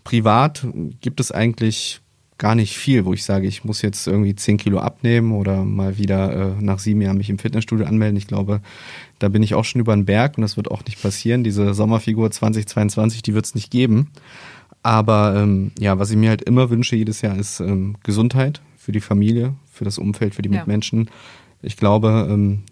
Privat 0.04 0.66
gibt 1.00 1.20
es 1.20 1.32
eigentlich 1.32 2.00
gar 2.38 2.54
nicht 2.56 2.76
viel, 2.76 3.04
wo 3.04 3.12
ich 3.12 3.24
sage, 3.24 3.46
ich 3.46 3.64
muss 3.64 3.82
jetzt 3.82 4.06
irgendwie 4.08 4.34
10 4.34 4.56
Kilo 4.56 4.78
abnehmen 4.80 5.32
oder 5.32 5.64
mal 5.64 5.96
wieder 5.96 6.56
äh, 6.58 6.62
nach 6.62 6.80
sieben 6.80 7.00
Jahren 7.00 7.18
mich 7.18 7.30
im 7.30 7.38
Fitnessstudio 7.38 7.86
anmelden. 7.86 8.16
Ich 8.16 8.26
glaube, 8.26 8.60
da 9.20 9.28
bin 9.28 9.44
ich 9.44 9.54
auch 9.54 9.64
schon 9.64 9.80
über 9.80 9.94
den 9.94 10.06
Berg 10.06 10.38
und 10.38 10.42
das 10.42 10.56
wird 10.56 10.68
auch 10.68 10.84
nicht 10.84 11.00
passieren. 11.00 11.44
Diese 11.44 11.72
Sommerfigur 11.72 12.30
2022, 12.32 13.22
die 13.22 13.34
wird 13.34 13.44
es 13.44 13.54
nicht 13.54 13.70
geben. 13.70 14.10
Aber 14.82 15.36
ähm, 15.36 15.72
ja, 15.78 15.98
was 15.98 16.10
ich 16.10 16.16
mir 16.16 16.30
halt 16.30 16.42
immer 16.42 16.70
wünsche 16.70 16.96
jedes 16.96 17.20
Jahr 17.20 17.36
ist 17.36 17.60
ähm, 17.60 17.96
Gesundheit 18.02 18.60
für 18.76 18.92
die 18.92 19.00
Familie, 19.00 19.54
für 19.70 19.84
das 19.84 19.98
Umfeld, 19.98 20.34
für 20.34 20.42
die 20.42 20.50
ja. 20.50 20.58
Mitmenschen. 20.58 21.08
Ich 21.62 21.76
glaube, 21.76 22.26
ähm, 22.28 22.62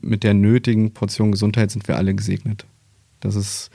mit 0.00 0.24
der 0.24 0.34
nötigen 0.34 0.92
Portion 0.92 1.32
Gesundheit 1.32 1.70
sind 1.70 1.88
wir 1.88 1.96
alle 1.96 2.14
gesegnet. 2.14 2.66
Das 3.20 3.34
ist, 3.34 3.70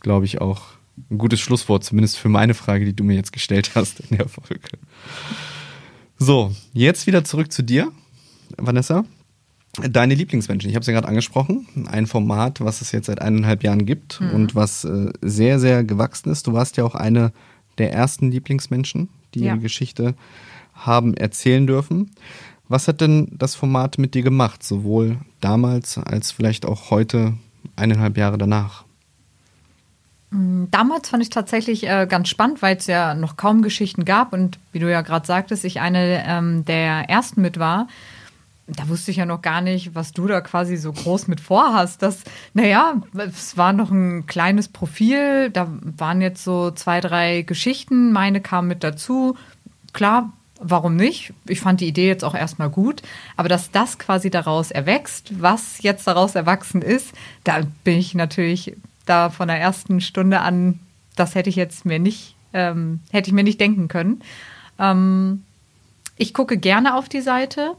glaube 0.00 0.24
ich, 0.24 0.40
auch 0.40 0.62
ein 1.10 1.18
gutes 1.18 1.40
Schlusswort, 1.40 1.84
zumindest 1.84 2.18
für 2.18 2.28
meine 2.28 2.54
Frage, 2.54 2.84
die 2.84 2.94
du 2.94 3.04
mir 3.04 3.14
jetzt 3.14 3.32
gestellt 3.32 3.72
hast 3.74 4.00
in 4.00 4.16
der 4.16 4.28
Folge. 4.28 4.60
So, 6.18 6.54
jetzt 6.72 7.06
wieder 7.06 7.24
zurück 7.24 7.52
zu 7.52 7.62
dir, 7.62 7.90
Vanessa. 8.56 9.04
Deine 9.80 10.14
Lieblingsmenschen, 10.14 10.68
ich 10.68 10.76
habe 10.76 10.82
es 10.82 10.86
ja 10.86 10.92
gerade 10.92 11.08
angesprochen, 11.08 11.66
ein 11.90 12.06
Format, 12.06 12.60
was 12.60 12.82
es 12.82 12.92
jetzt 12.92 13.06
seit 13.06 13.22
eineinhalb 13.22 13.62
Jahren 13.62 13.86
gibt 13.86 14.20
mhm. 14.20 14.30
und 14.32 14.54
was 14.54 14.84
äh, 14.84 15.10
sehr, 15.22 15.58
sehr 15.58 15.82
gewachsen 15.82 16.30
ist. 16.30 16.46
Du 16.46 16.52
warst 16.52 16.76
ja 16.76 16.84
auch 16.84 16.94
eine 16.94 17.32
der 17.78 17.92
ersten 17.92 18.30
Lieblingsmenschen, 18.30 19.08
die 19.34 19.44
ja. 19.44 19.54
die 19.54 19.60
Geschichte 19.60 20.14
haben 20.74 21.14
erzählen 21.14 21.66
dürfen. 21.66 22.10
Was 22.68 22.86
hat 22.86 23.00
denn 23.00 23.28
das 23.32 23.54
Format 23.54 23.96
mit 23.96 24.14
dir 24.14 24.22
gemacht, 24.22 24.62
sowohl 24.62 25.16
damals 25.40 25.96
als 25.96 26.32
vielleicht 26.32 26.66
auch 26.66 26.90
heute, 26.90 27.34
eineinhalb 27.74 28.18
Jahre 28.18 28.36
danach? 28.36 28.84
Mm, 30.30 30.64
damals 30.70 31.08
fand 31.08 31.22
ich 31.22 31.30
tatsächlich 31.30 31.86
äh, 31.88 32.06
ganz 32.06 32.28
spannend, 32.28 32.60
weil 32.60 32.76
es 32.76 32.86
ja 32.86 33.14
noch 33.14 33.38
kaum 33.38 33.62
Geschichten 33.62 34.04
gab 34.04 34.34
und 34.34 34.58
wie 34.72 34.80
du 34.80 34.90
ja 34.90 35.00
gerade 35.00 35.26
sagtest, 35.26 35.64
ich 35.64 35.80
eine 35.80 36.24
ähm, 36.26 36.64
der 36.66 37.08
ersten 37.08 37.40
mit 37.40 37.58
war 37.58 37.88
da 38.66 38.88
wusste 38.88 39.10
ich 39.10 39.16
ja 39.16 39.26
noch 39.26 39.42
gar 39.42 39.60
nicht, 39.60 39.94
was 39.94 40.12
du 40.12 40.26
da 40.26 40.40
quasi 40.40 40.76
so 40.76 40.92
groß 40.92 41.28
mit 41.28 41.40
vorhast. 41.40 42.02
Das, 42.02 42.22
naja, 42.54 42.94
es 43.16 43.56
war 43.56 43.72
noch 43.72 43.90
ein 43.90 44.26
kleines 44.26 44.68
Profil, 44.68 45.50
da 45.50 45.68
waren 45.82 46.20
jetzt 46.20 46.44
so 46.44 46.70
zwei, 46.70 47.00
drei 47.00 47.42
Geschichten, 47.42 48.12
meine 48.12 48.40
kamen 48.40 48.68
mit 48.68 48.84
dazu. 48.84 49.36
Klar, 49.92 50.32
warum 50.60 50.96
nicht? 50.96 51.32
Ich 51.46 51.60
fand 51.60 51.80
die 51.80 51.88
Idee 51.88 52.06
jetzt 52.06 52.24
auch 52.24 52.34
erstmal 52.34 52.70
gut, 52.70 53.02
aber 53.36 53.48
dass 53.48 53.70
das 53.70 53.98
quasi 53.98 54.30
daraus 54.30 54.70
erwächst, 54.70 55.42
was 55.42 55.82
jetzt 55.82 56.06
daraus 56.06 56.34
erwachsen 56.34 56.82
ist, 56.82 57.12
da 57.44 57.62
bin 57.84 57.98
ich 57.98 58.14
natürlich 58.14 58.76
da 59.06 59.30
von 59.30 59.48
der 59.48 59.58
ersten 59.58 60.00
Stunde 60.00 60.40
an, 60.40 60.78
das 61.16 61.34
hätte 61.34 61.50
ich 61.50 61.56
jetzt 61.56 61.84
mir 61.84 61.98
nicht, 61.98 62.36
ähm, 62.52 63.00
hätte 63.10 63.28
ich 63.28 63.34
mir 63.34 63.42
nicht 63.42 63.60
denken 63.60 63.88
können. 63.88 64.22
Ähm, 64.78 65.42
ich 66.16 66.32
gucke 66.32 66.56
gerne 66.56 66.94
auf 66.94 67.08
die 67.08 67.20
Seite 67.20 67.74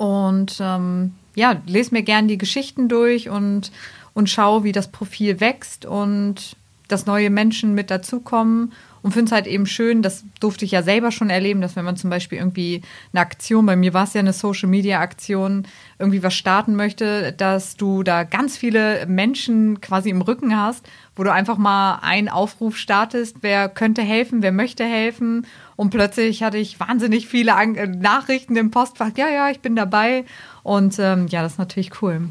und 0.00 0.56
ähm, 0.62 1.12
ja, 1.34 1.60
lese 1.66 1.92
mir 1.92 2.02
gerne 2.02 2.26
die 2.26 2.38
Geschichten 2.38 2.88
durch 2.88 3.28
und, 3.28 3.70
und 4.14 4.30
schaue, 4.30 4.64
wie 4.64 4.72
das 4.72 4.90
Profil 4.90 5.40
wächst 5.40 5.84
und 5.84 6.56
dass 6.88 7.04
neue 7.04 7.28
Menschen 7.28 7.74
mit 7.74 7.90
dazukommen. 7.90 8.72
Und 9.02 9.12
finde 9.12 9.26
es 9.26 9.32
halt 9.32 9.46
eben 9.46 9.66
schön, 9.66 10.02
das 10.02 10.24
durfte 10.40 10.64
ich 10.64 10.72
ja 10.72 10.82
selber 10.82 11.10
schon 11.10 11.30
erleben, 11.30 11.60
dass 11.60 11.76
wenn 11.76 11.84
man 11.84 11.96
zum 11.96 12.10
Beispiel 12.10 12.38
irgendwie 12.38 12.82
eine 13.12 13.22
Aktion, 13.22 13.66
bei 13.66 13.76
mir 13.76 13.94
war 13.94 14.04
es 14.04 14.14
ja 14.14 14.20
eine 14.20 14.32
Social-Media-Aktion, 14.32 15.66
irgendwie 15.98 16.22
was 16.22 16.34
starten 16.34 16.76
möchte, 16.76 17.32
dass 17.32 17.76
du 17.76 18.02
da 18.02 18.24
ganz 18.24 18.56
viele 18.56 19.06
Menschen 19.06 19.80
quasi 19.80 20.10
im 20.10 20.22
Rücken 20.22 20.56
hast, 20.56 20.86
wo 21.16 21.24
du 21.24 21.32
einfach 21.32 21.58
mal 21.58 22.00
einen 22.02 22.28
Aufruf 22.28 22.76
startest, 22.76 23.38
wer 23.40 23.68
könnte 23.68 24.02
helfen, 24.02 24.42
wer 24.42 24.52
möchte 24.52 24.84
helfen 24.84 25.46
und 25.80 25.88
plötzlich 25.88 26.42
hatte 26.42 26.58
ich 26.58 26.78
wahnsinnig 26.78 27.26
viele 27.26 27.52
äh, 27.52 27.86
Nachrichten 27.86 28.54
im 28.56 28.70
Postfach. 28.70 29.12
Ja, 29.16 29.30
ja, 29.30 29.48
ich 29.48 29.60
bin 29.60 29.76
dabei. 29.76 30.26
Und 30.62 30.98
ähm, 30.98 31.26
ja, 31.28 31.40
das 31.40 31.52
ist 31.52 31.58
natürlich 31.58 32.02
cool. 32.02 32.28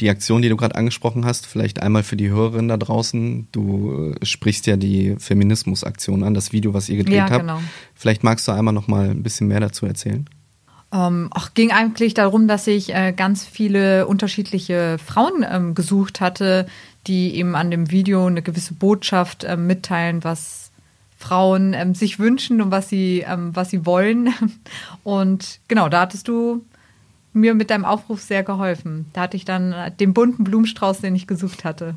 Die 0.00 0.08
Aktion, 0.08 0.40
die 0.40 0.48
du 0.48 0.56
gerade 0.56 0.76
angesprochen 0.76 1.26
hast, 1.26 1.46
vielleicht 1.46 1.82
einmal 1.82 2.02
für 2.02 2.16
die 2.16 2.30
Hörerinnen 2.30 2.68
da 2.68 2.76
draußen. 2.78 3.48
Du 3.52 4.14
äh, 4.20 4.24
sprichst 4.24 4.66
ja 4.66 4.76
die 4.76 5.16
Feminismus-Aktion 5.18 6.24
an, 6.24 6.34
das 6.34 6.52
Video, 6.52 6.72
was 6.72 6.88
ihr 6.88 6.96
gedreht 6.96 7.16
ja, 7.16 7.30
habt. 7.30 7.40
Genau. 7.40 7.60
Vielleicht 7.94 8.24
magst 8.24 8.48
du 8.48 8.52
einmal 8.52 8.72
noch 8.72 8.88
mal 8.88 9.10
ein 9.10 9.22
bisschen 9.22 9.48
mehr 9.48 9.60
dazu 9.60 9.84
erzählen. 9.84 10.28
Ähm, 10.92 11.28
ach, 11.32 11.54
ging 11.54 11.70
eigentlich 11.70 12.14
darum, 12.14 12.48
dass 12.48 12.66
ich 12.66 12.94
äh, 12.94 13.12
ganz 13.12 13.44
viele 13.44 14.06
unterschiedliche 14.06 14.96
Frauen 15.04 15.44
ähm, 15.48 15.74
gesucht 15.74 16.20
hatte, 16.20 16.66
die 17.06 17.36
eben 17.36 17.54
an 17.54 17.70
dem 17.70 17.90
Video 17.90 18.26
eine 18.26 18.42
gewisse 18.42 18.74
Botschaft 18.74 19.44
äh, 19.44 19.56
mitteilen, 19.56 20.24
was 20.24 20.70
Frauen 21.16 21.74
ähm, 21.74 21.94
sich 21.94 22.18
wünschen 22.18 22.60
und 22.62 22.70
was 22.70 22.88
sie, 22.88 23.24
ähm, 23.28 23.54
was 23.54 23.70
sie 23.70 23.84
wollen. 23.84 24.32
Und 25.04 25.60
genau, 25.68 25.90
da 25.90 26.00
hattest 26.00 26.28
du 26.28 26.64
mir 27.32 27.54
mit 27.54 27.70
deinem 27.70 27.84
Aufruf 27.84 28.20
sehr 28.20 28.42
geholfen. 28.42 29.06
Da 29.12 29.22
hatte 29.22 29.36
ich 29.36 29.44
dann 29.44 29.74
den 29.98 30.14
bunten 30.14 30.44
Blumenstrauß, 30.44 31.00
den 31.00 31.14
ich 31.14 31.26
gesucht 31.26 31.64
hatte. 31.64 31.94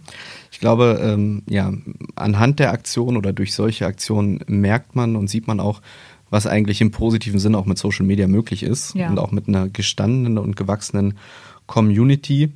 Ich 0.52 0.60
glaube, 0.60 1.00
ähm, 1.04 1.44
ja, 1.50 1.74
anhand 2.16 2.60
der 2.60 2.72
Aktion 2.72 3.18
oder 3.18 3.34
durch 3.34 3.54
solche 3.56 3.86
Aktionen 3.86 4.42
merkt 4.48 4.96
man 4.96 5.16
und 5.16 5.30
sieht 5.30 5.48
man 5.48 5.60
auch, 5.60 5.82
was 6.30 6.48
eigentlich 6.48 6.82
im 6.82 6.92
positiven 6.92 7.40
Sinne 7.40 7.58
auch 7.58 7.66
mit 7.66 7.78
Social 7.78 8.06
Media 8.06 8.28
möglich 8.28 8.64
ist 8.64 8.96
ja. 8.96 9.10
und 9.10 9.20
auch 9.20 9.32
mit 9.32 9.48
einer 9.48 9.70
gestandenen 9.70 10.40
und 10.40 10.56
gewachsenen 10.56 11.16
Community. 11.68 12.54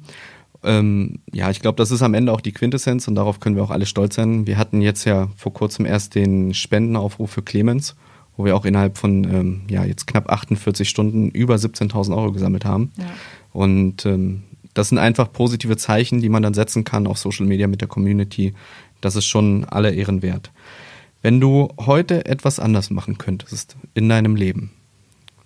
Ähm, 0.63 1.19
ja, 1.31 1.49
ich 1.51 1.59
glaube, 1.59 1.77
das 1.77 1.91
ist 1.91 2.01
am 2.01 2.13
Ende 2.13 2.33
auch 2.33 2.41
die 2.41 2.51
Quintessenz 2.51 3.07
und 3.07 3.15
darauf 3.15 3.39
können 3.39 3.55
wir 3.55 3.63
auch 3.63 3.69
alle 3.69 3.85
stolz 3.85 4.15
sein. 4.15 4.47
Wir 4.47 4.57
hatten 4.57 4.81
jetzt 4.81 5.05
ja 5.05 5.27
vor 5.37 5.53
kurzem 5.53 5.85
erst 5.85 6.15
den 6.15 6.53
Spendenaufruf 6.53 7.29
für 7.29 7.43
Clemens, 7.43 7.95
wo 8.38 8.45
wir 8.45 8.56
auch 8.56 8.65
innerhalb 8.65 8.97
von 8.97 9.23
ähm, 9.26 9.62
ja, 9.69 9.84
jetzt 9.84 10.08
knapp 10.08 10.32
48 10.32 10.88
Stunden 10.88 11.30
über 11.30 11.56
17.000 11.56 12.15
Euro 12.15 12.32
gesammelt 12.32 12.65
haben. 12.65 12.91
Ja. 12.97 13.06
Und 13.52 14.06
ähm, 14.06 14.43
das 14.73 14.89
sind 14.89 15.00
einfach 15.00 15.32
positive 15.34 15.76
Zeichen, 15.76 16.21
die 16.21 16.30
man 16.30 16.43
dann 16.43 16.54
setzen 16.54 16.84
kann 16.84 17.08
auf 17.08 17.17
Social 17.17 17.47
Media 17.47 17.67
mit 17.67 17.82
der 17.82 17.88
Community. 17.88 18.54
Das 19.02 19.15
ist 19.15 19.26
schon 19.26 19.65
alle 19.65 19.93
Ehren 19.93 20.21
wert. 20.21 20.52
Wenn 21.23 21.41
du 21.41 21.69
heute 21.80 22.26
etwas 22.26 22.60
anders 22.60 22.91
machen 22.91 23.17
könntest 23.17 23.76
in 23.95 24.08
deinem 24.08 24.36
Leben, 24.36 24.71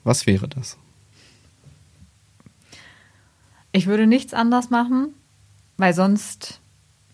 was 0.03 0.27
wäre 0.27 0.47
das? 0.47 0.77
Ich 3.71 3.87
würde 3.87 4.05
nichts 4.05 4.33
anders 4.33 4.69
machen, 4.69 5.13
weil 5.77 5.93
sonst 5.93 6.60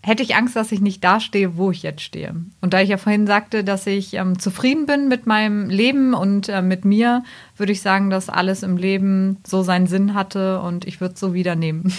hätte 0.08 0.24
ich 0.24 0.36
Angst, 0.36 0.56
dass 0.56 0.72
ich 0.72 0.80
nicht 0.80 1.04
dastehe, 1.04 1.58
wo 1.58 1.70
ich 1.70 1.84
jetzt 1.84 2.02
stehe. 2.02 2.34
Und 2.62 2.74
da 2.74 2.80
ich 2.80 2.88
ja 2.88 2.96
vorhin 2.96 3.28
sagte, 3.28 3.66
dass 3.66 3.86
ich 3.86 4.14
ähm, 4.14 4.40
zufrieden 4.40 4.86
bin 4.86 5.10
mit 5.10 5.28
meinem 5.28 5.70
Leben 5.70 6.14
und 6.14 6.48
äh, 6.48 6.62
mit 6.62 6.86
mir, 6.86 7.24
würde 7.58 7.74
ich 7.74 7.82
sagen, 7.82 8.10
dass 8.10 8.30
alles 8.30 8.64
im 8.64 8.78
Leben 8.78 9.38
so 9.46 9.64
seinen 9.64 9.86
Sinn 9.86 10.14
hatte 10.14 10.62
und 10.62 10.88
ich 10.88 11.02
würde 11.02 11.16
es 11.16 11.20
so 11.20 11.34
wieder 11.34 11.58
nehmen. 11.58 11.94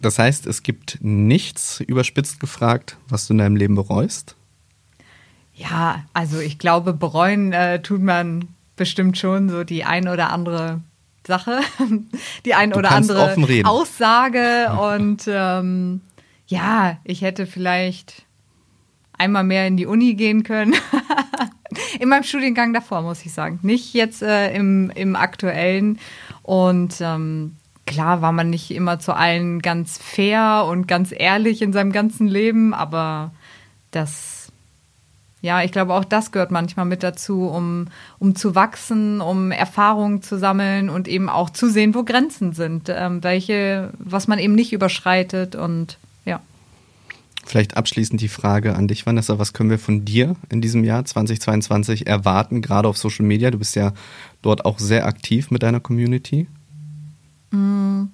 Das 0.00 0.20
heißt, 0.20 0.46
es 0.46 0.62
gibt 0.62 0.98
nichts 1.00 1.80
überspitzt 1.80 2.38
gefragt, 2.38 2.98
was 3.08 3.26
du 3.26 3.32
in 3.34 3.38
deinem 3.38 3.56
Leben 3.56 3.74
bereust? 3.74 4.36
Ja, 5.56 6.04
also 6.12 6.38
ich 6.38 6.60
glaube, 6.60 6.92
bereuen 6.92 7.52
äh, 7.52 7.82
tut 7.82 8.00
man 8.00 8.46
bestimmt 8.76 9.18
schon 9.18 9.48
so 9.48 9.64
die 9.64 9.82
ein 9.82 10.06
oder 10.06 10.30
andere 10.30 10.82
Sache, 11.26 11.58
die 12.44 12.54
ein 12.54 12.74
oder 12.74 12.92
andere 12.92 13.34
Aussage 13.64 14.70
und 14.94 15.24
ähm, 15.26 16.00
ja, 16.46 16.98
ich 17.04 17.22
hätte 17.22 17.46
vielleicht 17.46 18.24
einmal 19.16 19.44
mehr 19.44 19.66
in 19.66 19.76
die 19.76 19.86
Uni 19.86 20.14
gehen 20.14 20.42
können. 20.42 20.74
in 22.00 22.08
meinem 22.08 22.24
Studiengang 22.24 22.72
davor, 22.72 23.02
muss 23.02 23.24
ich 23.24 23.32
sagen. 23.32 23.58
Nicht 23.62 23.94
jetzt 23.94 24.22
äh, 24.22 24.54
im, 24.54 24.90
im 24.94 25.16
aktuellen. 25.16 25.98
Und 26.42 26.96
ähm, 27.00 27.56
klar 27.86 28.22
war 28.22 28.32
man 28.32 28.50
nicht 28.50 28.70
immer 28.70 28.98
zu 28.98 29.14
allen 29.14 29.62
ganz 29.62 29.98
fair 29.98 30.66
und 30.68 30.88
ganz 30.88 31.12
ehrlich 31.16 31.62
in 31.62 31.72
seinem 31.72 31.92
ganzen 31.92 32.26
Leben, 32.26 32.74
aber 32.74 33.32
das 33.90 34.44
ja, 35.44 35.62
ich 35.62 35.72
glaube, 35.72 35.92
auch 35.92 36.06
das 36.06 36.32
gehört 36.32 36.50
manchmal 36.50 36.86
mit 36.86 37.02
dazu, 37.02 37.46
um, 37.48 37.88
um 38.18 38.34
zu 38.34 38.54
wachsen, 38.54 39.20
um 39.20 39.50
Erfahrungen 39.50 40.22
zu 40.22 40.38
sammeln 40.38 40.88
und 40.88 41.06
eben 41.06 41.28
auch 41.28 41.50
zu 41.50 41.68
sehen, 41.68 41.94
wo 41.94 42.02
Grenzen 42.02 42.54
sind, 42.54 42.88
ähm, 42.88 43.22
welche, 43.22 43.90
was 43.98 44.26
man 44.26 44.38
eben 44.38 44.54
nicht 44.54 44.72
überschreitet 44.72 45.54
und. 45.54 45.98
Vielleicht 47.46 47.76
abschließend 47.76 48.20
die 48.20 48.28
Frage 48.28 48.74
an 48.74 48.88
dich, 48.88 49.04
Vanessa, 49.04 49.38
was 49.38 49.52
können 49.52 49.70
wir 49.70 49.78
von 49.78 50.04
dir 50.04 50.36
in 50.48 50.60
diesem 50.60 50.82
Jahr 50.82 51.04
2022 51.04 52.06
erwarten, 52.06 52.62
gerade 52.62 52.88
auf 52.88 52.96
Social 52.96 53.26
Media? 53.26 53.50
Du 53.50 53.58
bist 53.58 53.76
ja 53.76 53.92
dort 54.40 54.64
auch 54.64 54.78
sehr 54.78 55.06
aktiv 55.06 55.50
mit 55.50 55.62
deiner 55.62 55.80
Community. 55.80 56.46
Mm, 57.50 58.04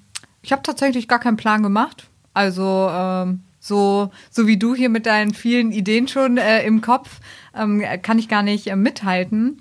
ich 0.43 0.53
habe 0.53 0.63
tatsächlich 0.63 1.07
gar 1.07 1.21
keinen 1.21 1.37
Plan 1.37 1.63
gemacht. 1.63 2.09
Also 2.35 2.89
ähm, 2.91 3.41
so, 3.61 4.11
so 4.31 4.47
wie 4.47 4.57
du 4.57 4.75
hier 4.75 4.89
mit 4.89 5.07
deinen 5.07 5.35
vielen 5.35 5.71
Ideen 5.71 6.09
schon 6.09 6.37
äh, 6.37 6.65
im 6.65 6.81
Kopf, 6.81 7.21
ähm, 7.55 7.83
kann 8.03 8.19
ich 8.19 8.29
gar 8.29 8.43
nicht 8.43 8.67
äh, 8.67 8.77
mithalten. 8.77 9.61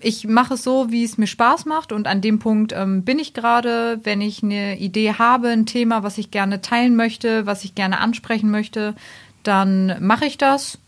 Ich 0.00 0.26
mache 0.26 0.54
es 0.54 0.62
so, 0.62 0.90
wie 0.90 1.04
es 1.04 1.18
mir 1.18 1.26
Spaß 1.26 1.64
macht 1.66 1.92
und 1.92 2.06
an 2.06 2.20
dem 2.20 2.38
Punkt 2.38 2.72
ähm, 2.72 3.02
bin 3.02 3.18
ich 3.18 3.34
gerade. 3.34 4.00
Wenn 4.04 4.20
ich 4.20 4.42
eine 4.42 4.78
Idee 4.78 5.14
habe, 5.14 5.48
ein 5.48 5.66
Thema, 5.66 6.02
was 6.02 6.18
ich 6.18 6.30
gerne 6.30 6.60
teilen 6.60 6.96
möchte, 6.96 7.46
was 7.46 7.64
ich 7.64 7.74
gerne 7.74 8.00
ansprechen 8.00 8.50
möchte, 8.50 8.94
dann 9.42 9.96
mache 10.04 10.26
ich 10.26 10.38
das 10.38 10.78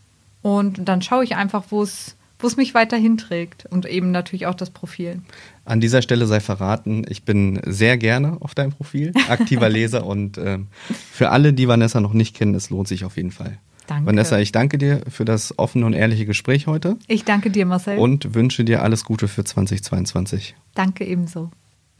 und 0.41 0.87
dann 0.87 1.01
schaue 1.01 1.23
ich 1.23 1.35
einfach, 1.35 1.65
wo 1.69 1.83
es 1.83 2.15
wo 2.41 2.47
es 2.47 2.57
mich 2.57 2.73
weiterhin 2.73 3.17
trägt 3.17 3.65
und 3.67 3.85
eben 3.85 4.11
natürlich 4.11 4.47
auch 4.47 4.55
das 4.55 4.71
Profil. 4.71 5.21
An 5.63 5.79
dieser 5.79 6.01
Stelle 6.01 6.25
sei 6.25 6.39
verraten, 6.39 7.05
ich 7.07 7.23
bin 7.23 7.61
sehr 7.65 7.97
gerne 7.97 8.37
auf 8.39 8.55
deinem 8.55 8.71
Profil, 8.71 9.13
aktiver 9.29 9.69
Leser 9.69 10.05
und 10.05 10.37
ähm, 10.37 10.67
für 11.11 11.29
alle, 11.29 11.53
die 11.53 11.67
Vanessa 11.67 12.01
noch 12.01 12.13
nicht 12.13 12.35
kennen, 12.35 12.55
es 12.55 12.69
lohnt 12.69 12.87
sich 12.87 13.05
auf 13.05 13.17
jeden 13.17 13.31
Fall. 13.31 13.59
Danke. 13.91 14.07
Vanessa, 14.07 14.39
ich 14.39 14.53
danke 14.53 14.77
dir 14.77 15.01
für 15.09 15.25
das 15.25 15.59
offene 15.59 15.85
und 15.85 15.91
ehrliche 15.91 16.25
Gespräch 16.25 16.65
heute. 16.65 16.95
Ich 17.07 17.25
danke 17.25 17.51
dir, 17.51 17.65
Marcel. 17.65 17.97
Und 17.97 18.33
wünsche 18.33 18.63
dir 18.63 18.83
alles 18.83 19.03
Gute 19.03 19.27
für 19.27 19.43
2022. 19.43 20.55
Danke 20.73 21.03
ebenso. 21.05 21.51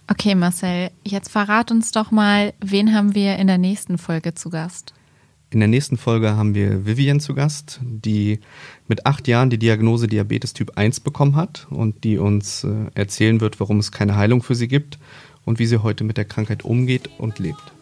Okay, 0.07 0.35
Marcel, 0.35 0.91
jetzt 1.05 1.29
verrat 1.29 1.69
uns 1.69 1.91
doch 1.91 2.09
mal, 2.09 2.53
wen 2.61 2.95
haben 2.95 3.13
wir 3.13 3.35
in 3.35 3.47
der 3.47 3.57
nächsten 3.57 3.97
Folge 3.97 4.33
zu 4.33 4.49
Gast? 4.49 4.93
In 5.49 5.59
der 5.59 5.67
nächsten 5.67 5.97
Folge 5.97 6.37
haben 6.37 6.55
wir 6.55 6.85
Vivian 6.85 7.19
zu 7.19 7.33
Gast, 7.33 7.81
die 7.83 8.39
mit 8.87 9.05
acht 9.05 9.27
Jahren 9.27 9.49
die 9.49 9.59
Diagnose 9.59 10.07
Diabetes 10.07 10.53
Typ 10.53 10.77
1 10.77 11.01
bekommen 11.01 11.35
hat 11.35 11.67
und 11.71 12.05
die 12.05 12.17
uns 12.17 12.63
äh, 12.63 12.85
erzählen 12.95 13.41
wird, 13.41 13.59
warum 13.59 13.79
es 13.79 13.91
keine 13.91 14.15
Heilung 14.15 14.43
für 14.43 14.55
sie 14.55 14.69
gibt 14.69 14.97
und 15.43 15.59
wie 15.59 15.65
sie 15.65 15.83
heute 15.83 16.05
mit 16.05 16.15
der 16.15 16.23
Krankheit 16.23 16.63
umgeht 16.63 17.09
und 17.17 17.37
lebt. 17.37 17.73